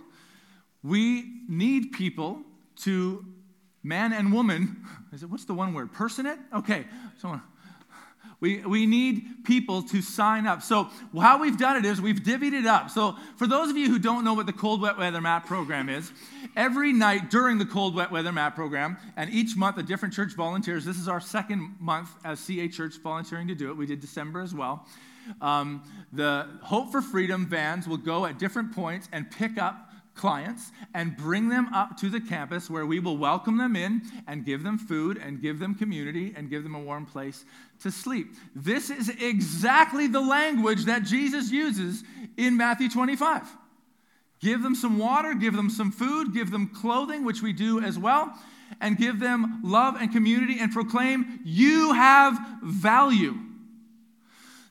We 0.84 1.42
need 1.48 1.92
people 1.92 2.44
to 2.82 3.26
man 3.86 4.14
and 4.14 4.34
woman, 4.34 4.78
is 5.14 5.24
it, 5.24 5.30
what's 5.30 5.46
the 5.46 5.54
one 5.54 5.74
word? 5.74 5.94
Personate? 5.94 6.40
Okay, 6.54 6.86
so 7.20 7.40
we, 8.40 8.58
we 8.66 8.86
need 8.86 9.46
people 9.46 9.84
to 9.84 10.02
sign 10.02 10.46
up. 10.48 10.62
So, 10.62 10.90
how 11.20 11.40
we've 11.40 11.58
done 11.58 11.78
it 11.78 11.86
is 11.86 12.02
we've 12.02 12.20
divvied 12.20 12.54
it 12.54 12.66
up. 12.66 12.90
So, 12.90 13.16
for 13.38 13.48
those 13.48 13.70
of 13.70 13.78
you 13.78 13.88
who 13.88 14.00
don't 14.00 14.26
know 14.26 14.34
what 14.34 14.48
the 14.48 14.54
Cold 14.54 14.82
Wet 14.82 14.98
Weather 14.98 15.22
Mat 15.22 15.46
program 15.46 15.88
is, 15.88 16.12
every 16.56 16.92
night 16.92 17.30
during 17.30 17.60
the 17.60 17.66
Cold 17.66 17.96
Wet 17.96 18.12
Weather 18.12 18.32
Mat 18.32 18.56
program, 18.56 18.98
and 19.16 19.30
each 19.30 19.56
month 19.56 19.78
a 19.78 19.84
different 19.84 20.14
church 20.14 20.34
volunteers, 20.34 20.84
this 20.84 20.98
is 20.98 21.08
our 21.08 21.22
second 21.22 21.76
month 21.80 22.10
as 22.26 22.40
CA 22.40 22.68
Church 22.68 22.98
volunteering 22.98 23.48
to 23.48 23.56
do 23.56 23.70
it. 23.70 23.78
We 23.78 23.86
did 23.86 24.02
December 24.02 24.42
as 24.42 24.54
well. 24.54 24.86
Um, 25.42 25.84
the 26.12 26.48
Hope 26.62 26.92
for 26.92 27.02
Freedom 27.02 27.46
vans 27.46 27.88
will 27.88 27.98
go 27.98 28.26
at 28.26 28.38
different 28.38 28.74
points 28.74 29.08
and 29.12 29.30
pick 29.30 29.58
up 29.58 29.85
clients 30.16 30.72
and 30.94 31.16
bring 31.18 31.50
them 31.50 31.68
up 31.74 31.98
to 31.98 32.10
the 32.10 32.22
campus 32.22 32.70
where 32.70 32.86
we 32.86 33.00
will 33.00 33.18
welcome 33.18 33.58
them 33.58 33.76
in 33.76 34.02
and 34.28 34.46
give 34.46 34.64
them 34.64 34.78
food 34.78 35.18
and 35.18 35.42
give 35.42 35.60
them 35.60 35.76
community 35.76 36.34
and 36.36 36.50
give 36.50 36.64
them 36.64 36.76
a 36.76 36.80
warm 36.80 37.06
place 37.06 37.46
to 37.82 37.92
sleep. 37.92 38.34
This 38.56 38.90
is 38.90 39.10
exactly 39.10 40.08
the 40.08 40.22
language 40.22 40.86
that 40.86 41.04
Jesus 41.04 41.52
uses 41.52 42.04
in 42.38 42.58
Matthew 42.58 42.90
25. 42.90 43.44
Give 44.40 44.62
them 44.62 44.76
some 44.76 44.98
water, 44.98 45.34
give 45.34 45.56
them 45.56 45.70
some 45.70 45.92
food, 45.92 46.34
give 46.34 46.52
them 46.52 46.68
clothing, 46.68 47.26
which 47.26 47.42
we 47.42 47.54
do 47.54 47.80
as 47.82 47.98
well, 47.98 48.38
and 48.82 48.98
give 48.98 49.20
them 49.20 49.62
love 49.64 49.96
and 50.00 50.12
community 50.12 50.58
and 50.60 50.72
proclaim, 50.72 51.40
You 51.44 51.94
have 51.94 52.38
value. 52.62 53.36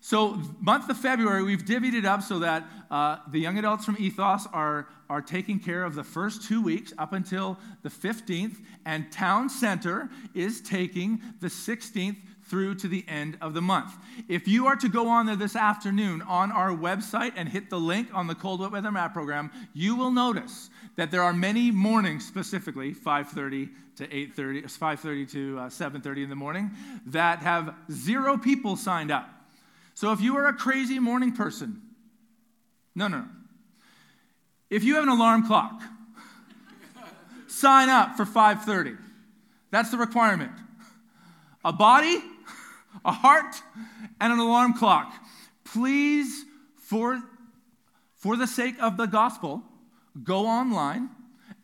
So, 0.07 0.39
month 0.61 0.91
of 0.91 0.99
February, 0.99 1.43
we've 1.43 1.65
divvied 1.65 1.95
it 1.95 2.05
up 2.05 2.23
so 2.23 2.39
that 2.41 2.69
uh, 2.91 3.21
the 3.31 3.41
young 3.41 3.57
adults 3.57 3.87
from 3.87 3.97
Ethos 3.99 4.47
are, 4.53 4.87
are 5.09 5.23
taking 5.23 5.59
care 5.59 5.83
of 5.83 5.95
the 5.95 6.05
first 6.05 6.47
two 6.47 6.61
weeks 6.61 6.93
up 6.99 7.15
until 7.15 7.59
the 7.83 7.89
15th, 7.89 8.59
and 8.85 9.11
Town 9.11 9.49
Center 9.49 10.11
is 10.35 10.61
taking 10.61 11.23
the 11.41 11.47
16th 11.47 12.19
through 12.43 12.75
to 12.75 12.87
the 12.87 13.03
end 13.09 13.39
of 13.41 13.55
the 13.55 13.63
month. 13.63 13.95
If 14.29 14.47
you 14.47 14.67
are 14.67 14.77
to 14.77 14.91
go 14.91 15.09
on 15.09 15.25
there 15.25 15.37
this 15.37 15.57
afternoon 15.57 16.21
on 16.21 16.53
our 16.53 16.69
website 16.69 17.33
and 17.35 17.49
hit 17.49 17.71
the 17.71 17.81
link 17.81 18.09
on 18.13 18.27
the 18.27 18.35
Cold 18.35 18.61
Wet 18.61 18.73
Weather 18.73 18.93
Mat 18.93 19.15
program, 19.15 19.51
you 19.73 19.97
will 19.97 20.11
notice 20.11 20.69
that 20.97 21.11
there 21.11 21.23
are 21.23 21.33
many 21.33 21.71
mornings, 21.71 22.27
specifically 22.27 22.93
5:30 22.93 23.71
to 23.97 24.07
8:30, 24.07 24.65
5:30 24.65 25.31
to 25.33 25.59
uh, 25.61 25.69
7:30 25.71 26.25
in 26.25 26.29
the 26.29 26.37
morning, 26.37 26.73
that 27.07 27.39
have 27.39 27.75
zero 27.91 28.37
people 28.37 28.77
signed 28.77 29.11
up. 29.11 29.34
So 29.95 30.13
if 30.13 30.21
you 30.21 30.37
are 30.37 30.47
a 30.47 30.53
crazy 30.53 30.99
morning 30.99 31.33
person, 31.33 31.81
no, 32.95 33.09
no, 33.09 33.19
no. 33.19 33.29
If 34.71 34.85
you 34.85 34.95
have 34.97 35.05
an 35.05 35.09
alarm 35.09 35.47
clock, 35.47 35.83
sign 37.47 37.89
up 37.89 38.17
for 38.17 38.25
5:30. 38.25 38.99
That's 39.71 39.91
the 39.91 39.99
requirement. 39.99 40.53
A 41.65 41.73
body, 41.73 42.19
a 43.05 43.13
heart, 43.13 43.57
and 44.21 44.33
an 44.33 44.39
alarm 44.39 44.75
clock. 44.75 45.13
Please, 45.65 46.45
for, 46.77 47.21
for 48.17 48.37
the 48.37 48.47
sake 48.47 48.77
of 48.81 48.97
the 48.97 49.07
gospel, 49.07 49.63
go 50.23 50.47
online 50.47 51.11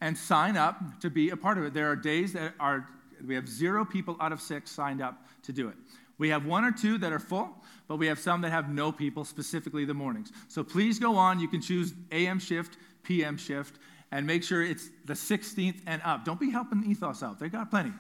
and 0.00 0.16
sign 0.16 0.56
up 0.56 1.00
to 1.00 1.10
be 1.10 1.30
a 1.30 1.37
part 1.37 1.58
of 1.58 1.64
it. 1.64 1.75
There 1.75 1.90
are 1.90 1.96
days 1.96 2.32
that 2.32 2.54
are 2.58 2.88
we 3.26 3.34
have 3.34 3.49
zero 3.49 3.84
people 3.84 4.16
out 4.20 4.32
of 4.32 4.40
six 4.40 4.70
signed 4.70 5.02
up 5.02 5.26
to 5.42 5.52
do 5.52 5.68
it. 5.68 5.75
We 6.18 6.30
have 6.30 6.46
one 6.46 6.64
or 6.64 6.72
two 6.72 6.99
that 6.99 7.12
are 7.12 7.18
full, 7.18 7.50
but 7.90 7.97
we 7.97 8.06
have 8.06 8.20
some 8.20 8.40
that 8.40 8.50
have 8.50 8.68
no 8.73 8.92
people, 8.92 9.25
specifically 9.25 9.85
the 9.85 9.92
mornings. 9.92 10.30
So 10.47 10.62
please 10.62 11.00
go 11.00 11.16
on. 11.16 11.40
You 11.40 11.49
can 11.49 11.61
choose 11.61 11.92
AM 12.12 12.38
shift, 12.38 12.76
PM 13.02 13.37
shift, 13.37 13.80
and 14.12 14.25
make 14.25 14.44
sure 14.44 14.62
it's 14.62 14.90
the 15.06 15.14
16th 15.14 15.80
and 15.88 16.00
up. 16.04 16.25
Don't 16.25 16.38
be 16.38 16.50
helping 16.50 16.85
Ethos 16.85 17.20
out. 17.25 17.40
They 17.40 17.49
got 17.49 17.68
plenty. 17.68 17.92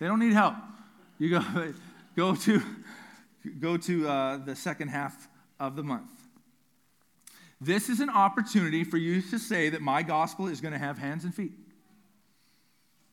They 0.00 0.08
don't 0.08 0.18
need 0.18 0.32
help. 0.32 0.56
You 1.20 1.30
go, 1.30 1.72
go 2.16 2.34
to, 2.34 2.60
go 3.60 3.76
to 3.76 4.08
uh, 4.08 4.36
the 4.38 4.56
second 4.56 4.88
half 4.88 5.28
of 5.60 5.76
the 5.76 5.84
month. 5.84 6.10
This 7.60 7.88
is 7.88 8.00
an 8.00 8.10
opportunity 8.10 8.82
for 8.82 8.96
you 8.96 9.22
to 9.22 9.38
say 9.38 9.68
that 9.68 9.80
my 9.80 10.02
gospel 10.02 10.48
is 10.48 10.60
going 10.60 10.72
to 10.72 10.80
have 10.80 10.98
hands 10.98 11.22
and 11.22 11.32
feet. 11.32 11.52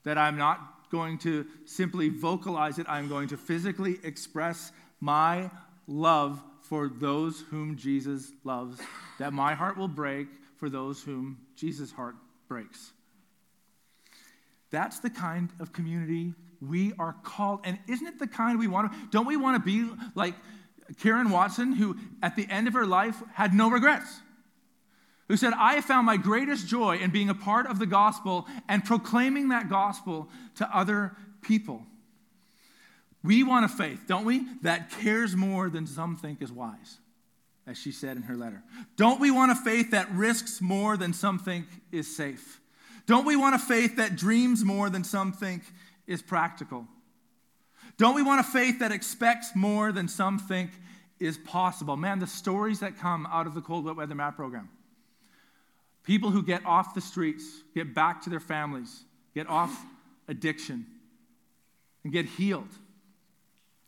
That 0.03 0.17
I'm 0.17 0.35
not 0.35 0.89
going 0.89 1.19
to 1.19 1.45
simply 1.65 2.09
vocalize 2.09 2.79
it, 2.79 2.87
I'm 2.89 3.07
going 3.07 3.27
to 3.27 3.37
physically 3.37 3.99
express 4.03 4.71
my 4.99 5.51
love 5.87 6.41
for 6.61 6.89
those 6.89 7.41
whom 7.49 7.77
Jesus 7.77 8.31
loves, 8.43 8.79
that 9.19 9.33
my 9.33 9.53
heart 9.53 9.77
will 9.77 9.87
break 9.87 10.27
for 10.57 10.69
those 10.69 11.01
whom 11.01 11.37
Jesus' 11.55 11.91
heart 11.91 12.15
breaks. 12.47 12.91
That's 14.69 14.99
the 14.99 15.09
kind 15.09 15.49
of 15.59 15.71
community 15.71 16.33
we 16.61 16.93
are 16.99 17.15
called. 17.23 17.61
And 17.63 17.79
isn't 17.87 18.05
it 18.05 18.19
the 18.19 18.27
kind 18.27 18.59
we 18.59 18.67
want 18.67 18.91
to? 18.91 18.97
Don't 19.11 19.27
we 19.27 19.37
want 19.37 19.55
to 19.55 19.65
be 19.65 19.89
like 20.13 20.35
Karen 20.99 21.29
Watson, 21.29 21.71
who 21.73 21.97
at 22.21 22.35
the 22.35 22.47
end 22.49 22.67
of 22.67 22.73
her 22.73 22.85
life 22.85 23.21
had 23.33 23.53
no 23.53 23.69
regrets? 23.69 24.19
Who 25.29 25.37
said, 25.37 25.53
I 25.53 25.75
have 25.75 25.85
found 25.85 26.05
my 26.05 26.17
greatest 26.17 26.67
joy 26.67 26.97
in 26.97 27.11
being 27.11 27.29
a 27.29 27.35
part 27.35 27.67
of 27.67 27.79
the 27.79 27.85
gospel 27.85 28.47
and 28.67 28.83
proclaiming 28.83 29.49
that 29.49 29.69
gospel 29.69 30.29
to 30.55 30.75
other 30.75 31.15
people. 31.41 31.83
We 33.23 33.43
want 33.43 33.65
a 33.65 33.69
faith, 33.69 34.01
don't 34.07 34.25
we, 34.25 34.45
that 34.61 34.91
cares 34.91 35.35
more 35.35 35.69
than 35.69 35.87
some 35.87 36.15
think 36.15 36.41
is 36.41 36.51
wise, 36.51 36.97
as 37.65 37.77
she 37.77 37.91
said 37.91 38.15
in 38.15 38.23
her 38.23 38.35
letter. 38.35 38.63
Don't 38.95 39.19
we 39.19 39.31
want 39.31 39.51
a 39.51 39.55
faith 39.55 39.91
that 39.91 40.11
risks 40.11 40.61
more 40.61 40.97
than 40.97 41.13
some 41.13 41.39
think 41.39 41.65
is 41.91 42.15
safe? 42.15 42.61
Don't 43.05 43.25
we 43.25 43.35
want 43.35 43.55
a 43.55 43.59
faith 43.59 43.97
that 43.97 44.15
dreams 44.15 44.63
more 44.63 44.89
than 44.89 45.03
some 45.03 45.31
think 45.31 45.63
is 46.05 46.21
practical? 46.21 46.87
Don't 47.97 48.15
we 48.15 48.21
want 48.21 48.39
a 48.39 48.43
faith 48.43 48.79
that 48.79 48.91
expects 48.91 49.55
more 49.55 49.91
than 49.91 50.07
some 50.07 50.37
think 50.37 50.71
is 51.19 51.37
possible? 51.37 51.97
Man, 51.97 52.19
the 52.19 52.27
stories 52.27 52.81
that 52.81 52.99
come 52.99 53.25
out 53.31 53.47
of 53.47 53.55
the 53.55 53.61
Cold 53.61 53.85
Wet 53.85 53.95
Weather 53.95 54.15
Mat 54.15 54.35
program. 54.35 54.69
People 56.03 56.29
who 56.29 56.43
get 56.43 56.65
off 56.65 56.93
the 56.93 57.01
streets, 57.01 57.43
get 57.73 57.93
back 57.93 58.21
to 58.21 58.29
their 58.29 58.39
families, 58.39 59.03
get 59.33 59.49
off 59.49 59.85
addiction, 60.27 60.85
and 62.03 62.13
get 62.13 62.25
healed. 62.25 62.69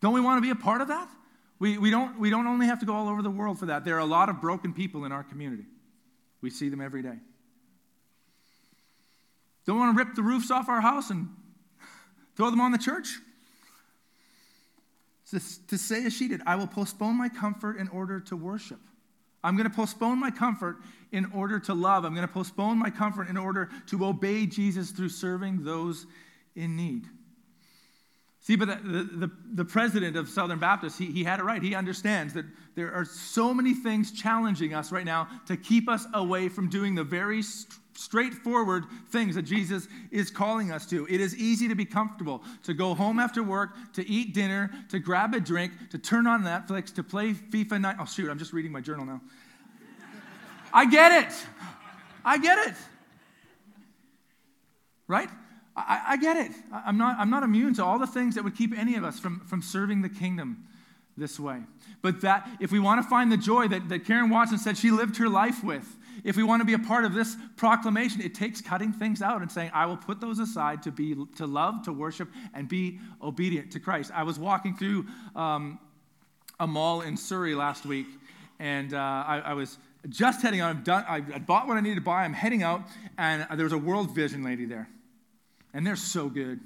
Don't 0.02 0.14
we 0.14 0.22
want 0.22 0.38
to 0.38 0.42
be 0.42 0.50
a 0.50 0.56
part 0.56 0.82
of 0.82 0.88
that? 0.88 1.10
We, 1.60 1.78
we, 1.78 1.90
don't, 1.90 2.18
we 2.20 2.30
don't 2.30 2.48
only 2.48 2.68
have 2.68 2.80
to 2.80 2.86
go 2.86 2.94
all 2.94 3.10
over 3.10 3.22
the 3.22 3.30
world 3.30 3.60
for 3.60 3.66
that. 3.66 3.84
There 3.84 3.96
are 3.96 4.00
a 4.00 4.06
lot 4.06 4.30
of 4.30 4.40
broken 4.40 4.74
people 4.74 5.04
in 5.04 5.12
our 5.12 5.24
community. 5.24 5.66
We 6.42 6.50
see 6.50 6.70
them 6.70 6.80
every 6.80 7.02
day. 7.02 7.18
Don't 9.66 9.78
want 9.78 9.96
to 9.98 10.04
rip 10.04 10.16
the 10.16 10.24
roofs 10.24 10.52
off 10.52 10.70
our 10.70 10.82
house 10.82 11.10
and 11.10 11.28
throw 12.36 12.50
them 12.50 12.62
on 12.62 12.72
the 12.72 12.78
church? 12.78 13.20
To, 15.32 15.68
to 15.68 15.78
say 15.78 16.06
as 16.06 16.14
she 16.14 16.28
did, 16.28 16.42
I 16.46 16.56
will 16.56 16.66
postpone 16.66 17.18
my 17.18 17.30
comfort 17.30 17.78
in 17.78 17.88
order 17.90 18.20
to 18.22 18.38
worship. 18.38 18.80
I'm 19.44 19.56
going 19.56 19.70
to 19.70 19.76
postpone 19.76 20.20
my 20.20 20.32
comfort 20.32 20.78
in 21.12 21.32
order 21.34 21.60
to 21.60 21.74
love. 21.74 22.04
I'm 22.04 22.16
going 22.16 22.28
to 22.28 22.34
postpone 22.34 22.78
my 22.78 22.90
comfort 22.90 23.30
in 23.30 23.38
order 23.38 23.70
to 23.88 24.06
obey 24.06 24.46
Jesus 24.46 24.92
through 24.92 25.10
serving 25.10 25.64
those 25.64 26.08
in 26.56 26.76
need. 26.76 27.06
See, 28.50 28.56
but 28.56 28.82
the, 28.84 29.04
the, 29.04 29.32
the, 29.54 29.64
president 29.64 30.18
of 30.18 30.28
Southern 30.28 30.58
Baptist, 30.58 30.98
he, 30.98 31.06
he 31.12 31.24
had 31.24 31.40
it 31.40 31.44
right. 31.44 31.62
He 31.62 31.76
understands 31.76 32.34
that 32.34 32.46
there 32.74 32.92
are 32.92 33.06
so 33.06 33.54
many 33.54 33.76
things 33.76 34.12
challenging 34.12 34.74
us 34.74 34.92
right 34.92 35.06
now 35.06 35.28
to 35.46 35.56
keep 35.56 35.88
us 35.88 36.08
away 36.16 36.50
from 36.50 36.68
doing 36.68 36.96
the 36.96 37.04
very 37.04 37.44
st- 37.44 37.78
straightforward 37.94 38.86
things 39.12 39.36
that 39.36 39.44
Jesus 39.44 39.88
is 40.10 40.32
calling 40.32 40.72
us 40.72 40.88
to. 40.88 41.06
It 41.12 41.22
is 41.22 41.38
easy 41.38 41.68
to 41.68 41.76
be 41.76 41.86
comfortable, 41.86 42.42
to 42.64 42.74
go 42.74 42.96
home 42.96 43.20
after 43.20 43.44
work, 43.44 43.76
to 43.94 44.10
eat 44.10 44.34
dinner, 44.34 44.72
to 44.90 44.98
grab 44.98 45.36
a 45.36 45.40
drink, 45.40 45.72
to 45.92 46.00
turn 46.00 46.26
on 46.26 46.42
Netflix, 46.42 46.92
to 46.96 47.04
play 47.04 47.34
FIFA 47.34 47.82
night. 47.82 47.98
Oh, 48.00 48.06
shoot, 48.06 48.32
I'm 48.32 48.40
just 48.40 48.52
reading 48.52 48.72
my 48.72 48.82
journal 48.82 49.06
now. 49.06 49.22
I 50.74 50.90
get 50.90 51.24
it. 51.24 51.34
I 52.26 52.40
get 52.40 52.68
it. 52.68 52.74
Right? 55.08 55.30
I, 55.88 56.02
I 56.10 56.18
get 56.18 56.38
it. 56.38 56.52
I'm 56.72 56.98
not, 56.98 57.18
I'm 57.20 57.30
not 57.30 57.44
immune 57.44 57.74
to 57.76 57.86
all 57.86 58.00
the 58.00 58.08
things 58.08 58.36
that 58.36 58.44
would 58.44 58.56
keep 58.56 58.78
any 58.78 58.96
of 58.96 59.04
us 59.04 59.20
from, 59.20 59.40
from 59.42 59.62
serving 59.62 60.02
the 60.02 60.10
kingdom 60.10 60.66
this 61.18 61.40
way. 61.40 61.62
But 62.02 62.22
that 62.22 62.50
if 62.60 62.72
we 62.72 62.80
want 62.80 63.04
to 63.04 63.10
find 63.10 63.32
the 63.32 63.38
joy 63.38 63.68
that, 63.68 63.90
that 63.90 64.06
Karen 64.06 64.30
Watson 64.30 64.58
said 64.58 64.78
she 64.78 64.92
lived 64.92 65.18
her 65.18 65.30
life 65.30 65.64
with, 65.64 65.98
if 66.24 66.36
we 66.36 66.44
want 66.44 66.62
to 66.62 66.66
be 66.66 66.74
a 66.74 66.80
part 66.80 67.06
of 67.06 67.14
this 67.14 67.38
proclamation, 67.56 68.22
it 68.22 68.34
takes 68.36 68.62
cutting 68.62 68.92
things 68.92 69.22
out 69.22 69.42
and 69.42 69.52
saying, 69.52 69.72
I 69.74 69.86
will 69.86 69.98
put 69.98 70.20
those 70.20 70.40
aside 70.40 70.84
to 70.84 70.92
be 70.92 71.16
to 71.38 71.46
love, 71.46 71.84
to 71.84 71.94
worship, 71.94 72.30
and 72.54 72.68
be 72.68 73.00
obedient 73.22 73.72
to 73.72 73.80
Christ. 73.80 74.12
I 74.14 74.24
was 74.24 74.38
walking 74.38 74.76
through 74.76 75.06
um, 75.36 75.80
a 76.60 76.68
mall 76.68 77.02
in 77.02 77.16
Surrey 77.16 77.56
last 77.56 77.86
week, 77.86 78.08
and 78.60 78.94
uh, 78.94 78.98
I, 78.98 79.42
I, 79.46 79.54
was 79.54 79.78
just 80.10 80.42
heading 80.42 80.60
out. 80.60 80.72
I've 80.72 80.84
done, 80.84 81.06
I, 81.08 81.18
I 81.18 81.40
bought 81.40 81.68
what 81.68 81.78
I 81.78 81.82
needed 81.82 81.96
to 81.96 82.02
buy. 82.02 82.26
I'm 82.26 82.34
heading 82.34 82.64
out, 82.64 82.82
and 83.18 83.48
there 83.58 83.64
was 83.64 83.74
a 83.74 83.78
World 83.78 84.14
Vision 84.14 84.44
lady 84.44 84.66
there 84.66 84.90
and 85.74 85.86
they're 85.86 85.96
so 85.96 86.30
good. 86.30 86.60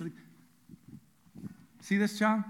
like, 0.00 0.12
see 1.80 1.98
this, 1.98 2.18
John? 2.18 2.44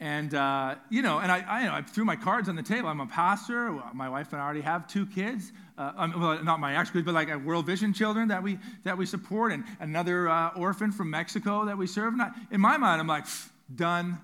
And, 0.00 0.32
uh, 0.32 0.76
you 0.90 1.02
know, 1.02 1.18
and 1.18 1.32
I, 1.32 1.40
I, 1.40 1.60
you 1.60 1.66
know, 1.66 1.74
I, 1.74 1.82
threw 1.82 2.04
my 2.04 2.14
cards 2.14 2.48
on 2.48 2.54
the 2.54 2.62
table. 2.62 2.88
I'm 2.88 3.00
a 3.00 3.06
pastor. 3.06 3.72
My 3.94 4.08
wife 4.08 4.32
and 4.32 4.40
I 4.40 4.44
already 4.44 4.60
have 4.60 4.86
two 4.86 5.06
kids. 5.06 5.50
Uh, 5.76 5.92
um, 5.96 6.20
well, 6.20 6.42
not 6.44 6.60
my 6.60 6.74
actual 6.74 6.94
kids, 6.94 7.04
but 7.04 7.14
like 7.14 7.34
World 7.44 7.66
Vision 7.66 7.92
children 7.92 8.28
that 8.28 8.42
we, 8.42 8.58
that 8.84 8.96
we 8.96 9.06
support, 9.06 9.52
and 9.52 9.64
another 9.80 10.28
uh, 10.28 10.50
orphan 10.50 10.92
from 10.92 11.10
Mexico 11.10 11.64
that 11.64 11.76
we 11.76 11.88
serve. 11.88 12.12
And 12.12 12.22
I, 12.22 12.30
in 12.52 12.60
my 12.60 12.76
mind, 12.76 13.00
I'm 13.00 13.08
like, 13.08 13.26
done. 13.74 14.18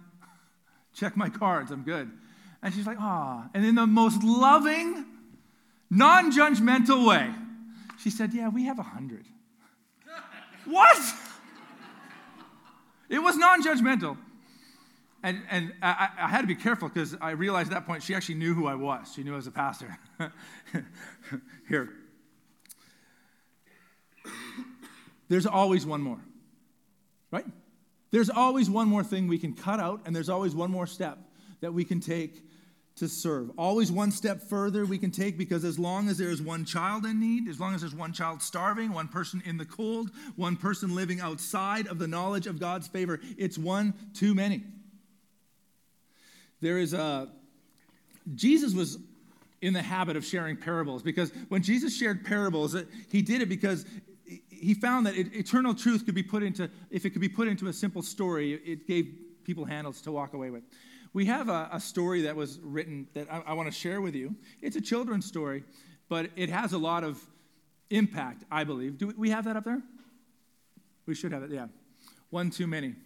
Check 0.95 1.17
my 1.17 1.29
cards. 1.29 1.73
I'm 1.73 1.83
good. 1.83 2.09
And 2.63 2.73
she's 2.73 2.87
like, 2.87 2.99
ah. 3.01 3.49
And 3.53 3.65
in 3.65 3.75
the 3.75 3.87
most 3.87 4.23
loving, 4.23 5.05
non 5.91 6.31
judgmental 6.31 7.07
way, 7.07 7.31
she 7.99 8.11
said, 8.11 8.33
yeah, 8.33 8.49
we 8.49 8.65
have 8.65 8.79
a 8.79 8.85
hundred. 8.85 9.27
What? 10.65 10.99
It 13.09 13.19
was 13.19 13.37
non 13.37 13.63
judgmental. 13.63 14.17
And, 15.23 15.43
and 15.51 15.73
I, 15.81 16.09
I, 16.19 16.29
had 16.29 16.43
to 16.43 16.47
be 16.47 16.55
careful 16.55 16.89
because 16.89 17.17
I 17.19 17.31
realized 17.31 17.73
at 17.73 17.75
that 17.75 17.87
point 17.87 18.03
she 18.03 18.15
actually 18.15 18.35
knew 18.35 18.53
who 18.53 18.67
I 18.67 18.75
was. 18.75 19.11
She 19.15 19.23
knew 19.23 19.33
I 19.33 19.37
was 19.37 19.47
a 19.47 19.51
pastor. 19.51 19.97
Here. 21.69 21.89
There's 25.29 25.47
always 25.47 25.87
one 25.87 26.03
more, 26.03 26.21
right? 27.31 27.47
There's 28.11 28.29
always 28.29 28.69
one 28.69 28.87
more 28.87 29.03
thing 29.03 29.27
we 29.27 29.39
can 29.39 29.55
cut 29.55 29.81
out, 29.81 30.03
and 30.05 30.15
there's 30.15 30.29
always 30.29 30.55
one 30.55 30.71
more 30.71 30.87
step 30.87 31.19
that 31.61 31.73
we 31.73 31.85
can 31.85 32.01
take 32.01 32.43
to 32.97 33.09
serve. 33.09 33.51
Always 33.59 33.91
one 33.91 34.11
step 34.13 34.41
further 34.43 34.87
we 34.87 34.99
can 34.99 35.11
take 35.11 35.37
because 35.37 35.65
as 35.65 35.79
long 35.79 36.09
as 36.09 36.17
there 36.17 36.31
is 36.31 36.41
one 36.41 36.65
child 36.65 37.05
in 37.05 37.19
need, 37.19 37.49
as 37.49 37.59
long 37.59 37.75
as 37.75 37.81
there's 37.81 37.95
one 37.95 38.13
child 38.13 38.41
starving, 38.41 38.93
one 38.93 39.09
person 39.09 39.43
in 39.45 39.57
the 39.57 39.65
cold, 39.65 40.11
one 40.37 40.57
person 40.57 40.95
living 40.95 41.21
outside 41.21 41.89
of 41.89 41.99
the 41.99 42.07
knowledge 42.07 42.47
of 42.47 42.61
God's 42.61 42.87
favor, 42.87 43.21
it's 43.37 43.59
one 43.59 43.95
too 44.15 44.35
many. 44.35 44.63
There 46.61 46.79
is 46.79 46.95
a, 46.95 47.29
Jesus 48.35 48.75
was 48.75 48.99
in 49.61 49.73
the 49.73 49.83
habit 49.83 50.17
of 50.17 50.25
sharing 50.25 50.57
parables 50.57 51.03
because 51.03 51.33
when 51.49 51.63
Jesus 51.63 51.97
shared 51.97 52.25
parables, 52.25 52.77
he 53.11 53.23
did 53.23 53.43
it 53.43 53.49
because 53.49 53.85
he 54.49 54.73
found 54.73 55.07
that 55.07 55.17
eternal 55.17 55.75
truth 55.75 56.07
could 56.07 56.15
be 56.15 56.23
put 56.23 56.43
into, 56.43 56.71
if 56.91 57.05
it 57.05 57.11
could 57.11 57.21
be 57.21 57.29
put 57.29 57.49
into 57.49 57.67
a 57.67 57.73
simple 57.73 58.03
story, 58.03 58.53
it 58.53 58.87
gave 58.87 59.15
people 59.45 59.65
handles 59.65 60.01
to 60.03 60.13
walk 60.13 60.33
away 60.33 60.51
with. 60.51 60.63
We 61.15 61.27
have 61.27 61.49
a, 61.49 61.71
a 61.73 61.81
story 61.81 62.23
that 62.23 62.37
was 62.37 62.59
written 62.63 63.07
that 63.15 63.33
I, 63.33 63.43
I 63.47 63.53
want 63.55 63.73
to 63.73 63.73
share 63.73 64.01
with 64.01 64.15
you. 64.15 64.35
It's 64.61 64.77
a 64.77 64.81
children's 64.81 65.25
story, 65.25 65.63
but 66.09 66.29
it 66.37 66.51
has 66.51 66.73
a 66.73 66.79
lot 66.79 67.05
of 67.05 67.25
impact, 67.89 68.45
I 68.51 68.65
believe. 68.65 68.99
Do 68.99 69.15
we 69.17 69.31
have 69.31 69.45
that 69.45 69.57
up 69.57 69.65
there? 69.65 69.81
We 71.07 71.15
should 71.15 71.33
have 71.33 71.45
it, 71.45 71.53
yeah. 71.53 71.69
One 72.31 72.51
too 72.51 72.67
many. 72.67 72.97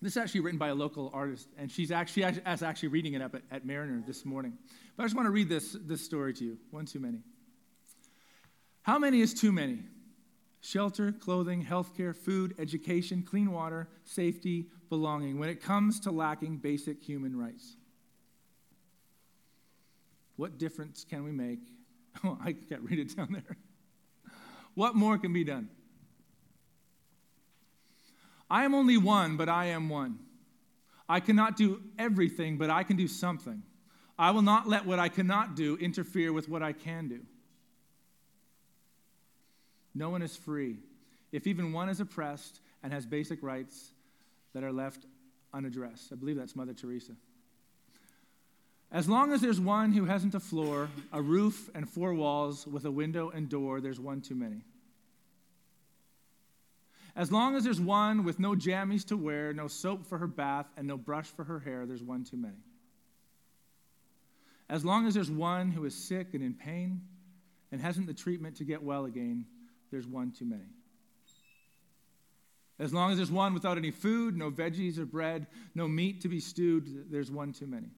This 0.00 0.14
is 0.14 0.16
actually 0.16 0.40
written 0.40 0.58
by 0.58 0.68
a 0.68 0.74
local 0.74 1.10
artist, 1.12 1.48
and 1.58 1.70
she's 1.70 1.92
actually, 1.92 2.24
she's 2.32 2.62
actually 2.62 2.88
reading 2.88 3.12
it 3.12 3.22
up 3.22 3.34
at, 3.34 3.42
at 3.50 3.66
Mariner 3.66 4.02
this 4.06 4.24
morning. 4.24 4.56
But 4.96 5.04
I 5.04 5.06
just 5.06 5.14
want 5.14 5.26
to 5.26 5.30
read 5.30 5.48
this, 5.48 5.76
this 5.82 6.02
story 6.02 6.32
to 6.34 6.44
you. 6.44 6.58
One 6.70 6.86
too 6.86 6.98
many. 6.98 7.18
How 8.80 8.98
many 8.98 9.20
is 9.20 9.34
too 9.34 9.52
many? 9.52 9.80
Shelter, 10.62 11.10
clothing, 11.10 11.64
healthcare, 11.64 12.16
food, 12.16 12.54
education, 12.56 13.24
clean 13.24 13.50
water, 13.50 13.88
safety, 14.04 14.66
belonging, 14.88 15.40
when 15.40 15.48
it 15.48 15.60
comes 15.60 15.98
to 16.00 16.12
lacking 16.12 16.58
basic 16.58 17.02
human 17.02 17.36
rights. 17.36 17.76
What 20.36 20.58
difference 20.58 21.04
can 21.04 21.24
we 21.24 21.32
make? 21.32 21.60
Oh, 22.24 22.38
I 22.44 22.52
can't 22.52 22.82
read 22.90 22.98
it 22.98 23.16
down 23.16 23.28
there. 23.32 23.56
What 24.74 24.94
more 24.94 25.16
can 25.16 25.32
be 25.32 25.44
done? 25.44 25.70
I 28.50 28.64
am 28.64 28.74
only 28.74 28.98
one, 28.98 29.38
but 29.38 29.48
I 29.48 29.66
am 29.66 29.88
one. 29.88 30.18
I 31.08 31.20
cannot 31.20 31.56
do 31.56 31.80
everything, 31.98 32.58
but 32.58 32.68
I 32.68 32.82
can 32.82 32.98
do 32.98 33.08
something. 33.08 33.62
I 34.18 34.30
will 34.30 34.42
not 34.42 34.68
let 34.68 34.84
what 34.84 34.98
I 34.98 35.08
cannot 35.08 35.56
do 35.56 35.78
interfere 35.78 36.34
with 36.34 36.50
what 36.50 36.62
I 36.62 36.72
can 36.72 37.08
do. 37.08 37.20
No 39.94 40.10
one 40.10 40.22
is 40.22 40.36
free. 40.36 40.78
If 41.32 41.46
even 41.46 41.72
one 41.72 41.88
is 41.88 42.00
oppressed 42.00 42.60
and 42.82 42.92
has 42.92 43.06
basic 43.06 43.42
rights 43.42 43.92
that 44.54 44.64
are 44.64 44.72
left 44.72 45.06
unaddressed. 45.52 46.12
I 46.12 46.16
believe 46.16 46.36
that's 46.36 46.56
Mother 46.56 46.74
Teresa. 46.74 47.12
As 48.90 49.08
long 49.08 49.32
as 49.32 49.40
there's 49.40 49.60
one 49.60 49.92
who 49.92 50.04
hasn't 50.04 50.34
a 50.34 50.40
floor, 50.40 50.90
a 51.12 51.22
roof, 51.22 51.70
and 51.74 51.88
four 51.88 52.12
walls 52.12 52.66
with 52.66 52.84
a 52.84 52.90
window 52.90 53.30
and 53.30 53.48
door, 53.48 53.80
there's 53.80 53.98
one 53.98 54.20
too 54.20 54.34
many. 54.34 54.62
As 57.16 57.32
long 57.32 57.56
as 57.56 57.64
there's 57.64 57.80
one 57.80 58.24
with 58.24 58.38
no 58.38 58.54
jammies 58.54 59.06
to 59.08 59.16
wear, 59.16 59.52
no 59.52 59.66
soap 59.66 60.06
for 60.06 60.18
her 60.18 60.26
bath, 60.26 60.66
and 60.76 60.86
no 60.86 60.96
brush 60.96 61.26
for 61.26 61.44
her 61.44 61.58
hair, 61.58 61.86
there's 61.86 62.02
one 62.02 62.24
too 62.24 62.36
many. 62.36 62.56
As 64.68 64.84
long 64.84 65.06
as 65.06 65.14
there's 65.14 65.30
one 65.30 65.70
who 65.70 65.84
is 65.84 65.94
sick 65.94 66.28
and 66.32 66.42
in 66.42 66.54
pain 66.54 67.02
and 67.70 67.80
hasn't 67.80 68.06
the 68.06 68.14
treatment 68.14 68.56
to 68.56 68.64
get 68.64 68.82
well 68.82 69.04
again, 69.04 69.46
there's 69.92 70.08
one 70.08 70.32
too 70.32 70.44
many. 70.44 70.64
As 72.80 72.92
long 72.92 73.12
as 73.12 73.18
there's 73.18 73.30
one 73.30 73.54
without 73.54 73.78
any 73.78 73.92
food, 73.92 74.36
no 74.36 74.50
veggies 74.50 74.98
or 74.98 75.06
bread, 75.06 75.46
no 75.76 75.86
meat 75.86 76.22
to 76.22 76.28
be 76.28 76.40
stewed, 76.40 77.12
there's 77.12 77.30
one 77.30 77.52
too 77.52 77.68
many. 77.68 77.90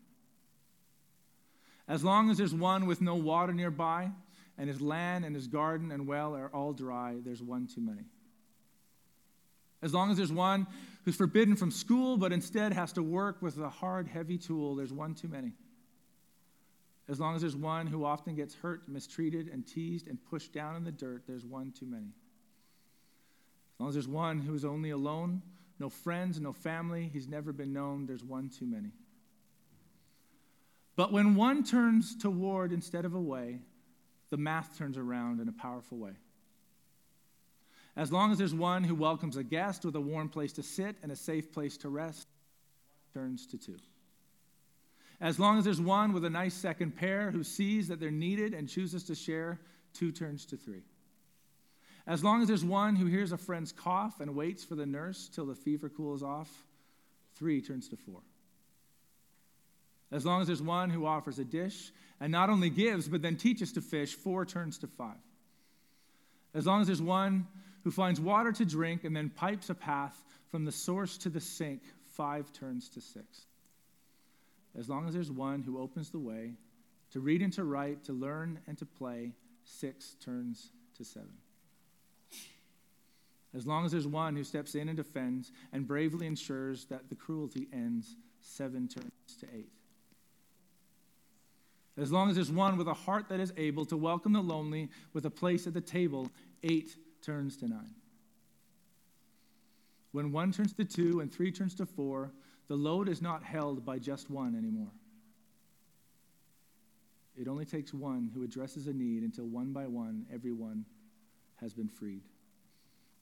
As 1.89 2.05
long 2.05 2.31
as 2.31 2.37
there's 2.37 2.53
one 2.55 2.85
with 2.85 3.01
no 3.01 3.15
water 3.15 3.55
nearby, 3.55 4.11
and 4.59 4.69
his 4.69 4.81
land 4.81 5.25
and 5.25 5.35
his 5.35 5.47
garden 5.47 5.91
and 5.91 6.07
well 6.07 6.35
are 6.37 6.49
all 6.49 6.73
dry, 6.73 7.17
there's 7.25 7.43
one 7.43 7.67
too 7.67 7.81
many. 7.81 8.05
As 9.83 9.93
long 9.93 10.11
as 10.11 10.17
there's 10.17 10.33
one 10.33 10.67
who's 11.05 11.17
forbidden 11.17 11.57
from 11.57 11.71
school 11.71 12.17
but 12.17 12.33
instead 12.33 12.73
has 12.73 12.93
to 12.95 13.03
work 13.03 13.43
with 13.43 13.59
a 13.59 13.69
hard, 13.69 14.07
heavy 14.07 14.39
tool, 14.39 14.75
there's 14.75 14.93
one 14.93 15.15
too 15.15 15.29
many. 15.29 15.53
As 17.09 17.21
long 17.21 17.35
as 17.35 17.43
there's 17.43 17.57
one 17.57 17.87
who 17.87 18.05
often 18.05 18.35
gets 18.35 18.55
hurt, 18.55 18.89
mistreated, 18.89 19.49
and 19.49 19.67
teased 19.67 20.09
and 20.09 20.19
pushed 20.31 20.53
down 20.53 20.77
in 20.77 20.85
the 20.85 20.93
dirt, 20.93 21.25
there's 21.27 21.45
one 21.45 21.71
too 21.71 21.87
many. 21.87 22.07
As 23.75 23.81
long 23.81 23.89
as 23.89 23.95
there's 23.95 24.09
one 24.09 24.39
who 24.41 24.55
is 24.55 24.65
only 24.65 24.91
alone, 24.91 25.43
no 25.79 25.91
friends, 25.91 26.41
no 26.41 26.53
family, 26.53 27.11
he's 27.13 27.29
never 27.29 27.53
been 27.53 27.73
known, 27.73 28.07
there's 28.07 28.25
one 28.25 28.49
too 28.49 28.67
many. 28.67 28.93
But 30.97 31.13
when 31.13 31.35
one 31.35 31.65
turns 31.65 32.17
toward 32.17 32.73
instead 32.73 33.05
of 33.05 33.15
away, 33.15 33.59
the 34.31 34.37
math 34.37 34.79
turns 34.79 34.97
around 34.97 35.41
in 35.41 35.49
a 35.49 35.53
powerful 35.53 35.99
way. 35.99 36.13
As 37.97 38.11
long 38.11 38.33
as 38.33 38.39
there's 38.39 38.55
one 38.55 38.83
who 38.83 38.95
welcomes 38.95 39.37
a 39.37 39.45
guest 39.45 39.85
with 39.85 39.95
a 39.95 40.01
warm 40.01 40.29
place 40.29 40.53
to 40.55 40.63
sit 40.63 40.97
and 41.03 41.13
a 41.13 41.17
safe 41.17 41.53
place 41.53 41.77
to 41.79 41.89
rest, 41.89 42.29
turns 43.13 43.47
to 43.49 43.59
two. 43.59 43.77
As 45.21 45.39
long 45.39 45.59
as 45.59 45.65
there's 45.65 45.81
one 45.81 46.13
with 46.13 46.25
a 46.25 46.31
nice 46.31 46.55
second 46.55 46.97
pair 46.97 47.31
who 47.31 47.45
sees 47.45 47.89
that 47.89 48.01
they're 48.01 48.11
needed 48.11 48.53
and 48.53 48.69
chooses 48.69 49.05
to 49.05 49.15
share, 49.15 49.61
two 49.93 50.13
turns 50.13 50.45
to 50.47 50.57
three. 50.57 50.83
As 52.07 52.23
long 52.23 52.43
as 52.43 52.49
there's 52.49 52.65
one 52.65 52.97
who 52.97 53.07
hears 53.07 53.33
a 53.33 53.39
friend's 53.39 53.73
cough 53.73 54.21
and 54.21 54.35
waits 54.35 54.65
for 54.65 54.75
the 54.75 54.85
nurse 54.85 55.31
till 55.33 55.47
the 55.47 55.55
fever 55.55 55.89
cools 55.89 56.23
off, 56.23 56.51
three 57.37 57.63
turns 57.63 57.89
to 57.89 57.97
four. 57.97 58.21
As 60.13 60.27
long 60.27 60.43
as 60.43 60.47
there's 60.47 60.63
one 60.63 60.91
who 60.91 61.07
offers 61.07 61.39
a 61.39 61.45
dish 61.45 61.93
and 62.21 62.31
not 62.31 62.51
only 62.51 62.71
gives, 62.71 63.09
but 63.09 63.23
then 63.23 63.37
teaches 63.37 63.73
to 63.73 63.81
fish, 63.81 64.15
four 64.15 64.45
turns 64.45 64.79
to 64.79 64.87
five. 64.87 65.17
As 66.53 66.67
long 66.67 66.81
as 66.83 66.87
there's 66.87 67.03
one 67.03 67.47
who 67.83 67.91
finds 67.91 68.21
water 68.21 68.53
to 68.53 68.65
drink 68.65 69.05
and 69.05 69.17
then 69.17 69.31
pipes 69.31 69.71
a 69.71 69.75
path 69.75 70.23
from 70.51 70.65
the 70.65 70.73
source 70.73 71.19
to 71.19 71.31
the 71.31 71.41
sink, 71.41 71.83
five 72.05 72.53
turns 72.53 72.89
to 72.91 73.01
six. 73.01 73.47
As 74.77 74.89
long 74.89 75.07
as 75.07 75.15
there's 75.15 75.31
one 75.31 75.63
who 75.63 75.79
opens 75.79 76.11
the 76.11 76.19
way 76.19 76.55
to 77.13 77.21
read 77.21 77.43
and 77.43 77.53
to 77.53 77.65
write, 77.65 78.05
to 78.05 78.13
learn 78.13 78.59
and 78.67 78.77
to 78.79 78.87
play, 78.87 79.33
six 79.65 80.17
turns 80.25 80.73
to 80.97 81.05
seven. 81.05 81.35
As 83.55 83.67
long 83.67 83.85
as 83.85 83.93
there's 83.93 84.07
one 84.07 84.35
who 84.35 84.43
steps 84.43 84.75
in 84.75 84.89
and 84.89 84.97
defends 84.97 85.53
and 85.73 85.87
bravely 85.87 86.27
ensures 86.27 86.87
that 86.87 87.09
the 87.09 87.15
cruelty 87.15 87.69
ends, 87.73 88.17
seven 88.41 88.89
turns 88.89 89.37
to 89.39 89.47
eight. 89.55 89.71
As 91.97 92.11
long 92.11 92.29
as 92.29 92.35
there's 92.35 92.51
one 92.51 92.77
with 92.77 92.89
a 92.89 92.95
heart 92.95 93.29
that 93.29 93.39
is 93.39 93.53
able 93.57 93.85
to 93.87 93.97
welcome 93.97 94.33
the 94.33 94.41
lonely 94.41 94.91
with 95.13 95.25
a 95.25 95.31
place 95.31 95.69
at 95.69 95.75
the 95.75 95.81
table, 95.81 96.29
eight 96.65 96.97
turns 97.23 97.57
to 97.59 97.69
nine. 97.69 97.95
When 100.11 100.33
one 100.33 100.51
turns 100.51 100.73
to 100.73 100.85
two 100.85 101.21
and 101.21 101.33
three 101.33 101.53
turns 101.53 101.77
to 101.77 101.87
four, 101.87 102.33
the 102.69 102.77
load 102.77 103.09
is 103.09 103.21
not 103.21 103.43
held 103.43 103.85
by 103.85 103.99
just 103.99 104.31
one 104.31 104.55
anymore. 104.57 104.93
It 107.37 107.49
only 107.49 107.65
takes 107.65 107.93
one 107.93 108.31
who 108.33 108.45
addresses 108.45 108.87
a 108.87 108.93
need 108.93 109.23
until 109.23 109.47
one 109.47 109.73
by 109.73 109.87
one, 109.87 110.27
everyone 110.33 110.85
has 111.57 111.75
been 111.75 111.89
freed. 111.89 112.23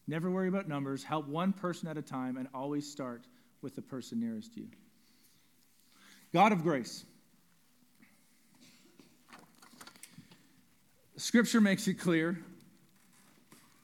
Never 0.07 0.31
worry 0.31 0.49
about 0.49 0.69
numbers. 0.69 1.03
Help 1.03 1.29
one 1.29 1.53
person 1.53 1.89
at 1.89 1.97
a 1.97 2.03
time 2.03 2.37
and 2.37 2.49
always 2.53 2.91
start 2.91 3.27
with 3.63 3.75
the 3.75 3.83
person 3.83 4.21
nearest 4.21 4.57
you. 4.57 4.67
God 6.33 6.53
of 6.53 6.63
grace. 6.63 7.05
Scripture 11.17 11.61
makes 11.61 11.87
it 11.87 11.95
clear 11.95 12.39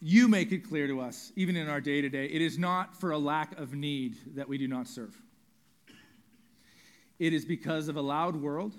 you 0.00 0.28
make 0.28 0.52
it 0.52 0.68
clear 0.68 0.86
to 0.86 1.00
us, 1.00 1.32
even 1.34 1.56
in 1.56 1.68
our 1.68 1.80
day 1.80 2.00
to 2.00 2.08
day, 2.08 2.26
it 2.26 2.40
is 2.40 2.58
not 2.58 2.94
for 3.00 3.10
a 3.10 3.18
lack 3.18 3.58
of 3.58 3.74
need 3.74 4.16
that 4.36 4.48
we 4.48 4.56
do 4.56 4.68
not 4.68 4.86
serve. 4.86 5.20
It 7.18 7.32
is 7.32 7.44
because 7.44 7.88
of 7.88 7.96
a 7.96 8.00
loud 8.00 8.36
world, 8.36 8.74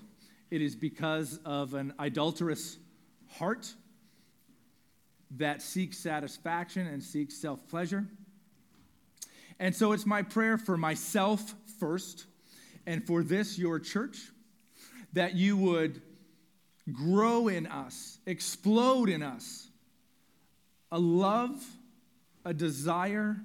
it 0.49 0.61
is 0.61 0.75
because 0.75 1.39
of 1.45 1.73
an 1.73 1.93
adulterous 1.99 2.77
heart 3.37 3.73
that 5.37 5.61
seeks 5.61 5.97
satisfaction 5.97 6.87
and 6.87 7.03
seeks 7.03 7.35
self 7.35 7.67
pleasure. 7.67 8.05
And 9.59 9.75
so 9.75 9.91
it's 9.91 10.05
my 10.05 10.21
prayer 10.21 10.57
for 10.57 10.77
myself 10.77 11.53
first 11.79 12.25
and 12.85 13.05
for 13.05 13.23
this, 13.23 13.59
your 13.59 13.79
church, 13.79 14.17
that 15.13 15.35
you 15.35 15.57
would 15.57 16.01
grow 16.91 17.47
in 17.47 17.67
us, 17.67 18.17
explode 18.25 19.09
in 19.09 19.21
us 19.21 19.67
a 20.91 20.99
love, 20.99 21.63
a 22.45 22.53
desire 22.53 23.37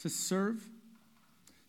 to 0.00 0.08
serve, 0.08 0.60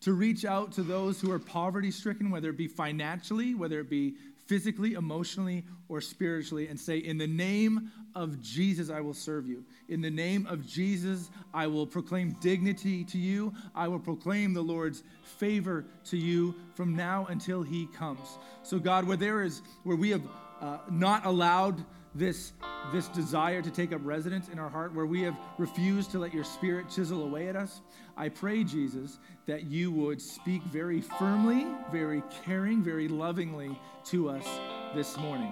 to 0.04 0.14
reach 0.14 0.44
out 0.44 0.72
to 0.74 0.84
those 0.84 1.22
who 1.22 1.32
are 1.32 1.40
poverty 1.40 1.92
stricken, 1.92 2.30
whether 2.30 2.50
it 2.50 2.58
be 2.58 2.68
financially, 2.68 3.56
whether 3.56 3.80
it 3.80 3.90
be 3.90 4.16
physically, 4.48 4.94
emotionally, 4.94 5.64
or 5.88 6.02
spiritually, 6.02 6.68
and 6.68 6.80
say, 6.80 6.98
In 6.98 7.18
the 7.18 7.28
name 7.28 7.92
of 8.14 8.42
Jesus, 8.42 8.90
I 8.90 9.00
will 9.00 9.14
serve 9.14 9.48
you. 9.48 9.64
In 9.88 10.02
the 10.02 10.10
name 10.10 10.46
of 10.48 10.66
Jesus, 10.68 11.30
I 11.54 11.68
will 11.68 11.88
proclaim 11.88 12.36
dignity 12.42 13.04
to 13.06 13.18
you. 13.18 13.54
I 13.74 13.88
will 13.88 14.00
proclaim 14.00 14.54
the 14.54 14.62
Lord's 14.62 15.04
favor 15.24 15.86
to 16.06 16.18
you 16.18 16.54
from 16.76 16.96
now 16.96 17.26
until 17.30 17.64
he 17.64 17.88
comes. 17.88 18.38
So, 18.64 18.80
God, 18.80 19.06
where 19.06 19.18
there 19.18 19.42
is, 19.42 19.62
where 19.84 19.98
we 19.98 20.10
have 20.10 20.24
uh, 20.62 20.80
not 20.92 21.26
allowed 21.26 21.84
this, 22.16 22.54
this 22.92 23.08
desire 23.10 23.62
to 23.62 23.72
take 23.72 23.92
up 23.92 24.02
residence 24.04 24.50
in 24.50 24.60
our 24.60 24.70
heart, 24.70 24.94
where 24.94 25.06
we 25.06 25.22
have 25.22 25.36
refused 25.58 26.12
to 26.12 26.20
let 26.20 26.34
your 26.34 26.44
spirit 26.44 26.90
chisel 26.90 27.24
away 27.24 27.48
at 27.48 27.56
us, 27.56 27.82
I 28.16 28.30
pray, 28.30 28.64
Jesus, 28.64 29.20
that 29.48 29.64
you 29.64 29.92
would 29.92 30.22
speak 30.22 30.62
very 30.64 31.02
firmly, 31.02 31.66
very 31.92 32.22
caring, 32.46 32.84
very 32.84 33.08
lovingly 33.08 33.80
to 34.06 34.30
us 34.30 34.46
this 34.94 35.18
morning. 35.18 35.52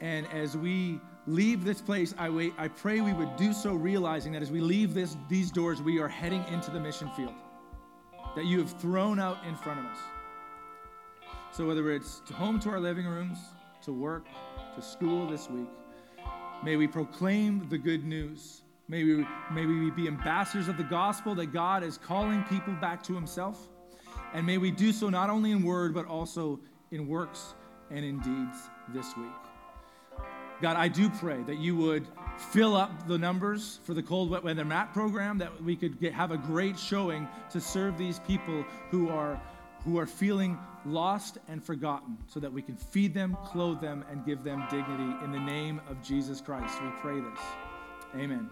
And 0.00 0.26
as 0.32 0.56
we 0.56 1.00
leave 1.26 1.64
this 1.64 1.80
place, 1.80 2.14
I, 2.18 2.30
wait, 2.30 2.54
I 2.58 2.68
pray 2.68 3.00
we 3.00 3.12
would 3.12 3.36
do 3.36 3.52
so 3.52 3.74
realizing 3.74 4.32
that 4.32 4.42
as 4.42 4.50
we 4.50 4.60
leave 4.60 4.94
this, 4.94 5.16
these 5.28 5.50
doors, 5.50 5.82
we 5.82 5.98
are 6.00 6.08
heading 6.08 6.44
into 6.50 6.70
the 6.70 6.80
mission 6.80 7.10
field 7.10 7.34
that 8.34 8.46
you 8.46 8.58
have 8.58 8.72
thrown 8.80 9.20
out 9.20 9.38
in 9.46 9.54
front 9.54 9.80
of 9.80 9.86
us. 9.86 9.98
So, 11.52 11.66
whether 11.66 11.92
it's 11.92 12.20
to 12.26 12.34
home 12.34 12.58
to 12.60 12.70
our 12.70 12.80
living 12.80 13.06
rooms, 13.06 13.38
to 13.82 13.92
work, 13.92 14.26
to 14.74 14.82
school 14.82 15.26
this 15.26 15.48
week, 15.48 15.68
may 16.62 16.76
we 16.76 16.86
proclaim 16.86 17.66
the 17.68 17.78
good 17.78 18.04
news. 18.04 18.62
May 18.88 19.04
we, 19.04 19.26
may 19.52 19.64
we 19.64 19.90
be 19.90 20.06
ambassadors 20.08 20.68
of 20.68 20.76
the 20.76 20.84
gospel 20.84 21.34
that 21.36 21.52
God 21.52 21.82
is 21.82 21.98
calling 21.98 22.42
people 22.44 22.74
back 22.74 23.02
to 23.04 23.14
Himself. 23.14 23.68
And 24.34 24.44
may 24.44 24.58
we 24.58 24.70
do 24.70 24.92
so 24.92 25.08
not 25.08 25.30
only 25.30 25.52
in 25.52 25.62
word, 25.62 25.94
but 25.94 26.06
also 26.06 26.60
in 26.90 27.08
works 27.08 27.54
and 27.90 28.04
in 28.04 28.18
deeds 28.18 28.58
this 28.92 29.16
week. 29.16 29.26
God, 30.60 30.76
I 30.76 30.88
do 30.88 31.10
pray 31.10 31.42
that 31.46 31.58
you 31.58 31.76
would 31.76 32.06
fill 32.36 32.76
up 32.76 33.06
the 33.06 33.18
numbers 33.18 33.80
for 33.84 33.94
the 33.94 34.02
cold 34.02 34.30
wet 34.30 34.42
weather 34.42 34.64
mat 34.64 34.92
program, 34.92 35.38
that 35.38 35.62
we 35.62 35.76
could 35.76 36.00
get, 36.00 36.12
have 36.12 36.30
a 36.30 36.36
great 36.36 36.78
showing 36.78 37.28
to 37.50 37.60
serve 37.60 37.98
these 37.98 38.18
people 38.20 38.64
who 38.90 39.08
are, 39.08 39.40
who 39.84 39.98
are 39.98 40.06
feeling 40.06 40.58
lost 40.86 41.38
and 41.48 41.64
forgotten, 41.64 42.16
so 42.26 42.40
that 42.40 42.52
we 42.52 42.62
can 42.62 42.76
feed 42.76 43.14
them, 43.14 43.36
clothe 43.44 43.80
them, 43.80 44.04
and 44.10 44.24
give 44.24 44.42
them 44.42 44.64
dignity. 44.70 45.24
In 45.24 45.32
the 45.32 45.40
name 45.40 45.80
of 45.88 46.02
Jesus 46.02 46.40
Christ, 46.40 46.82
we 46.82 46.88
pray 47.00 47.20
this. 47.20 47.40
Amen. 48.16 48.48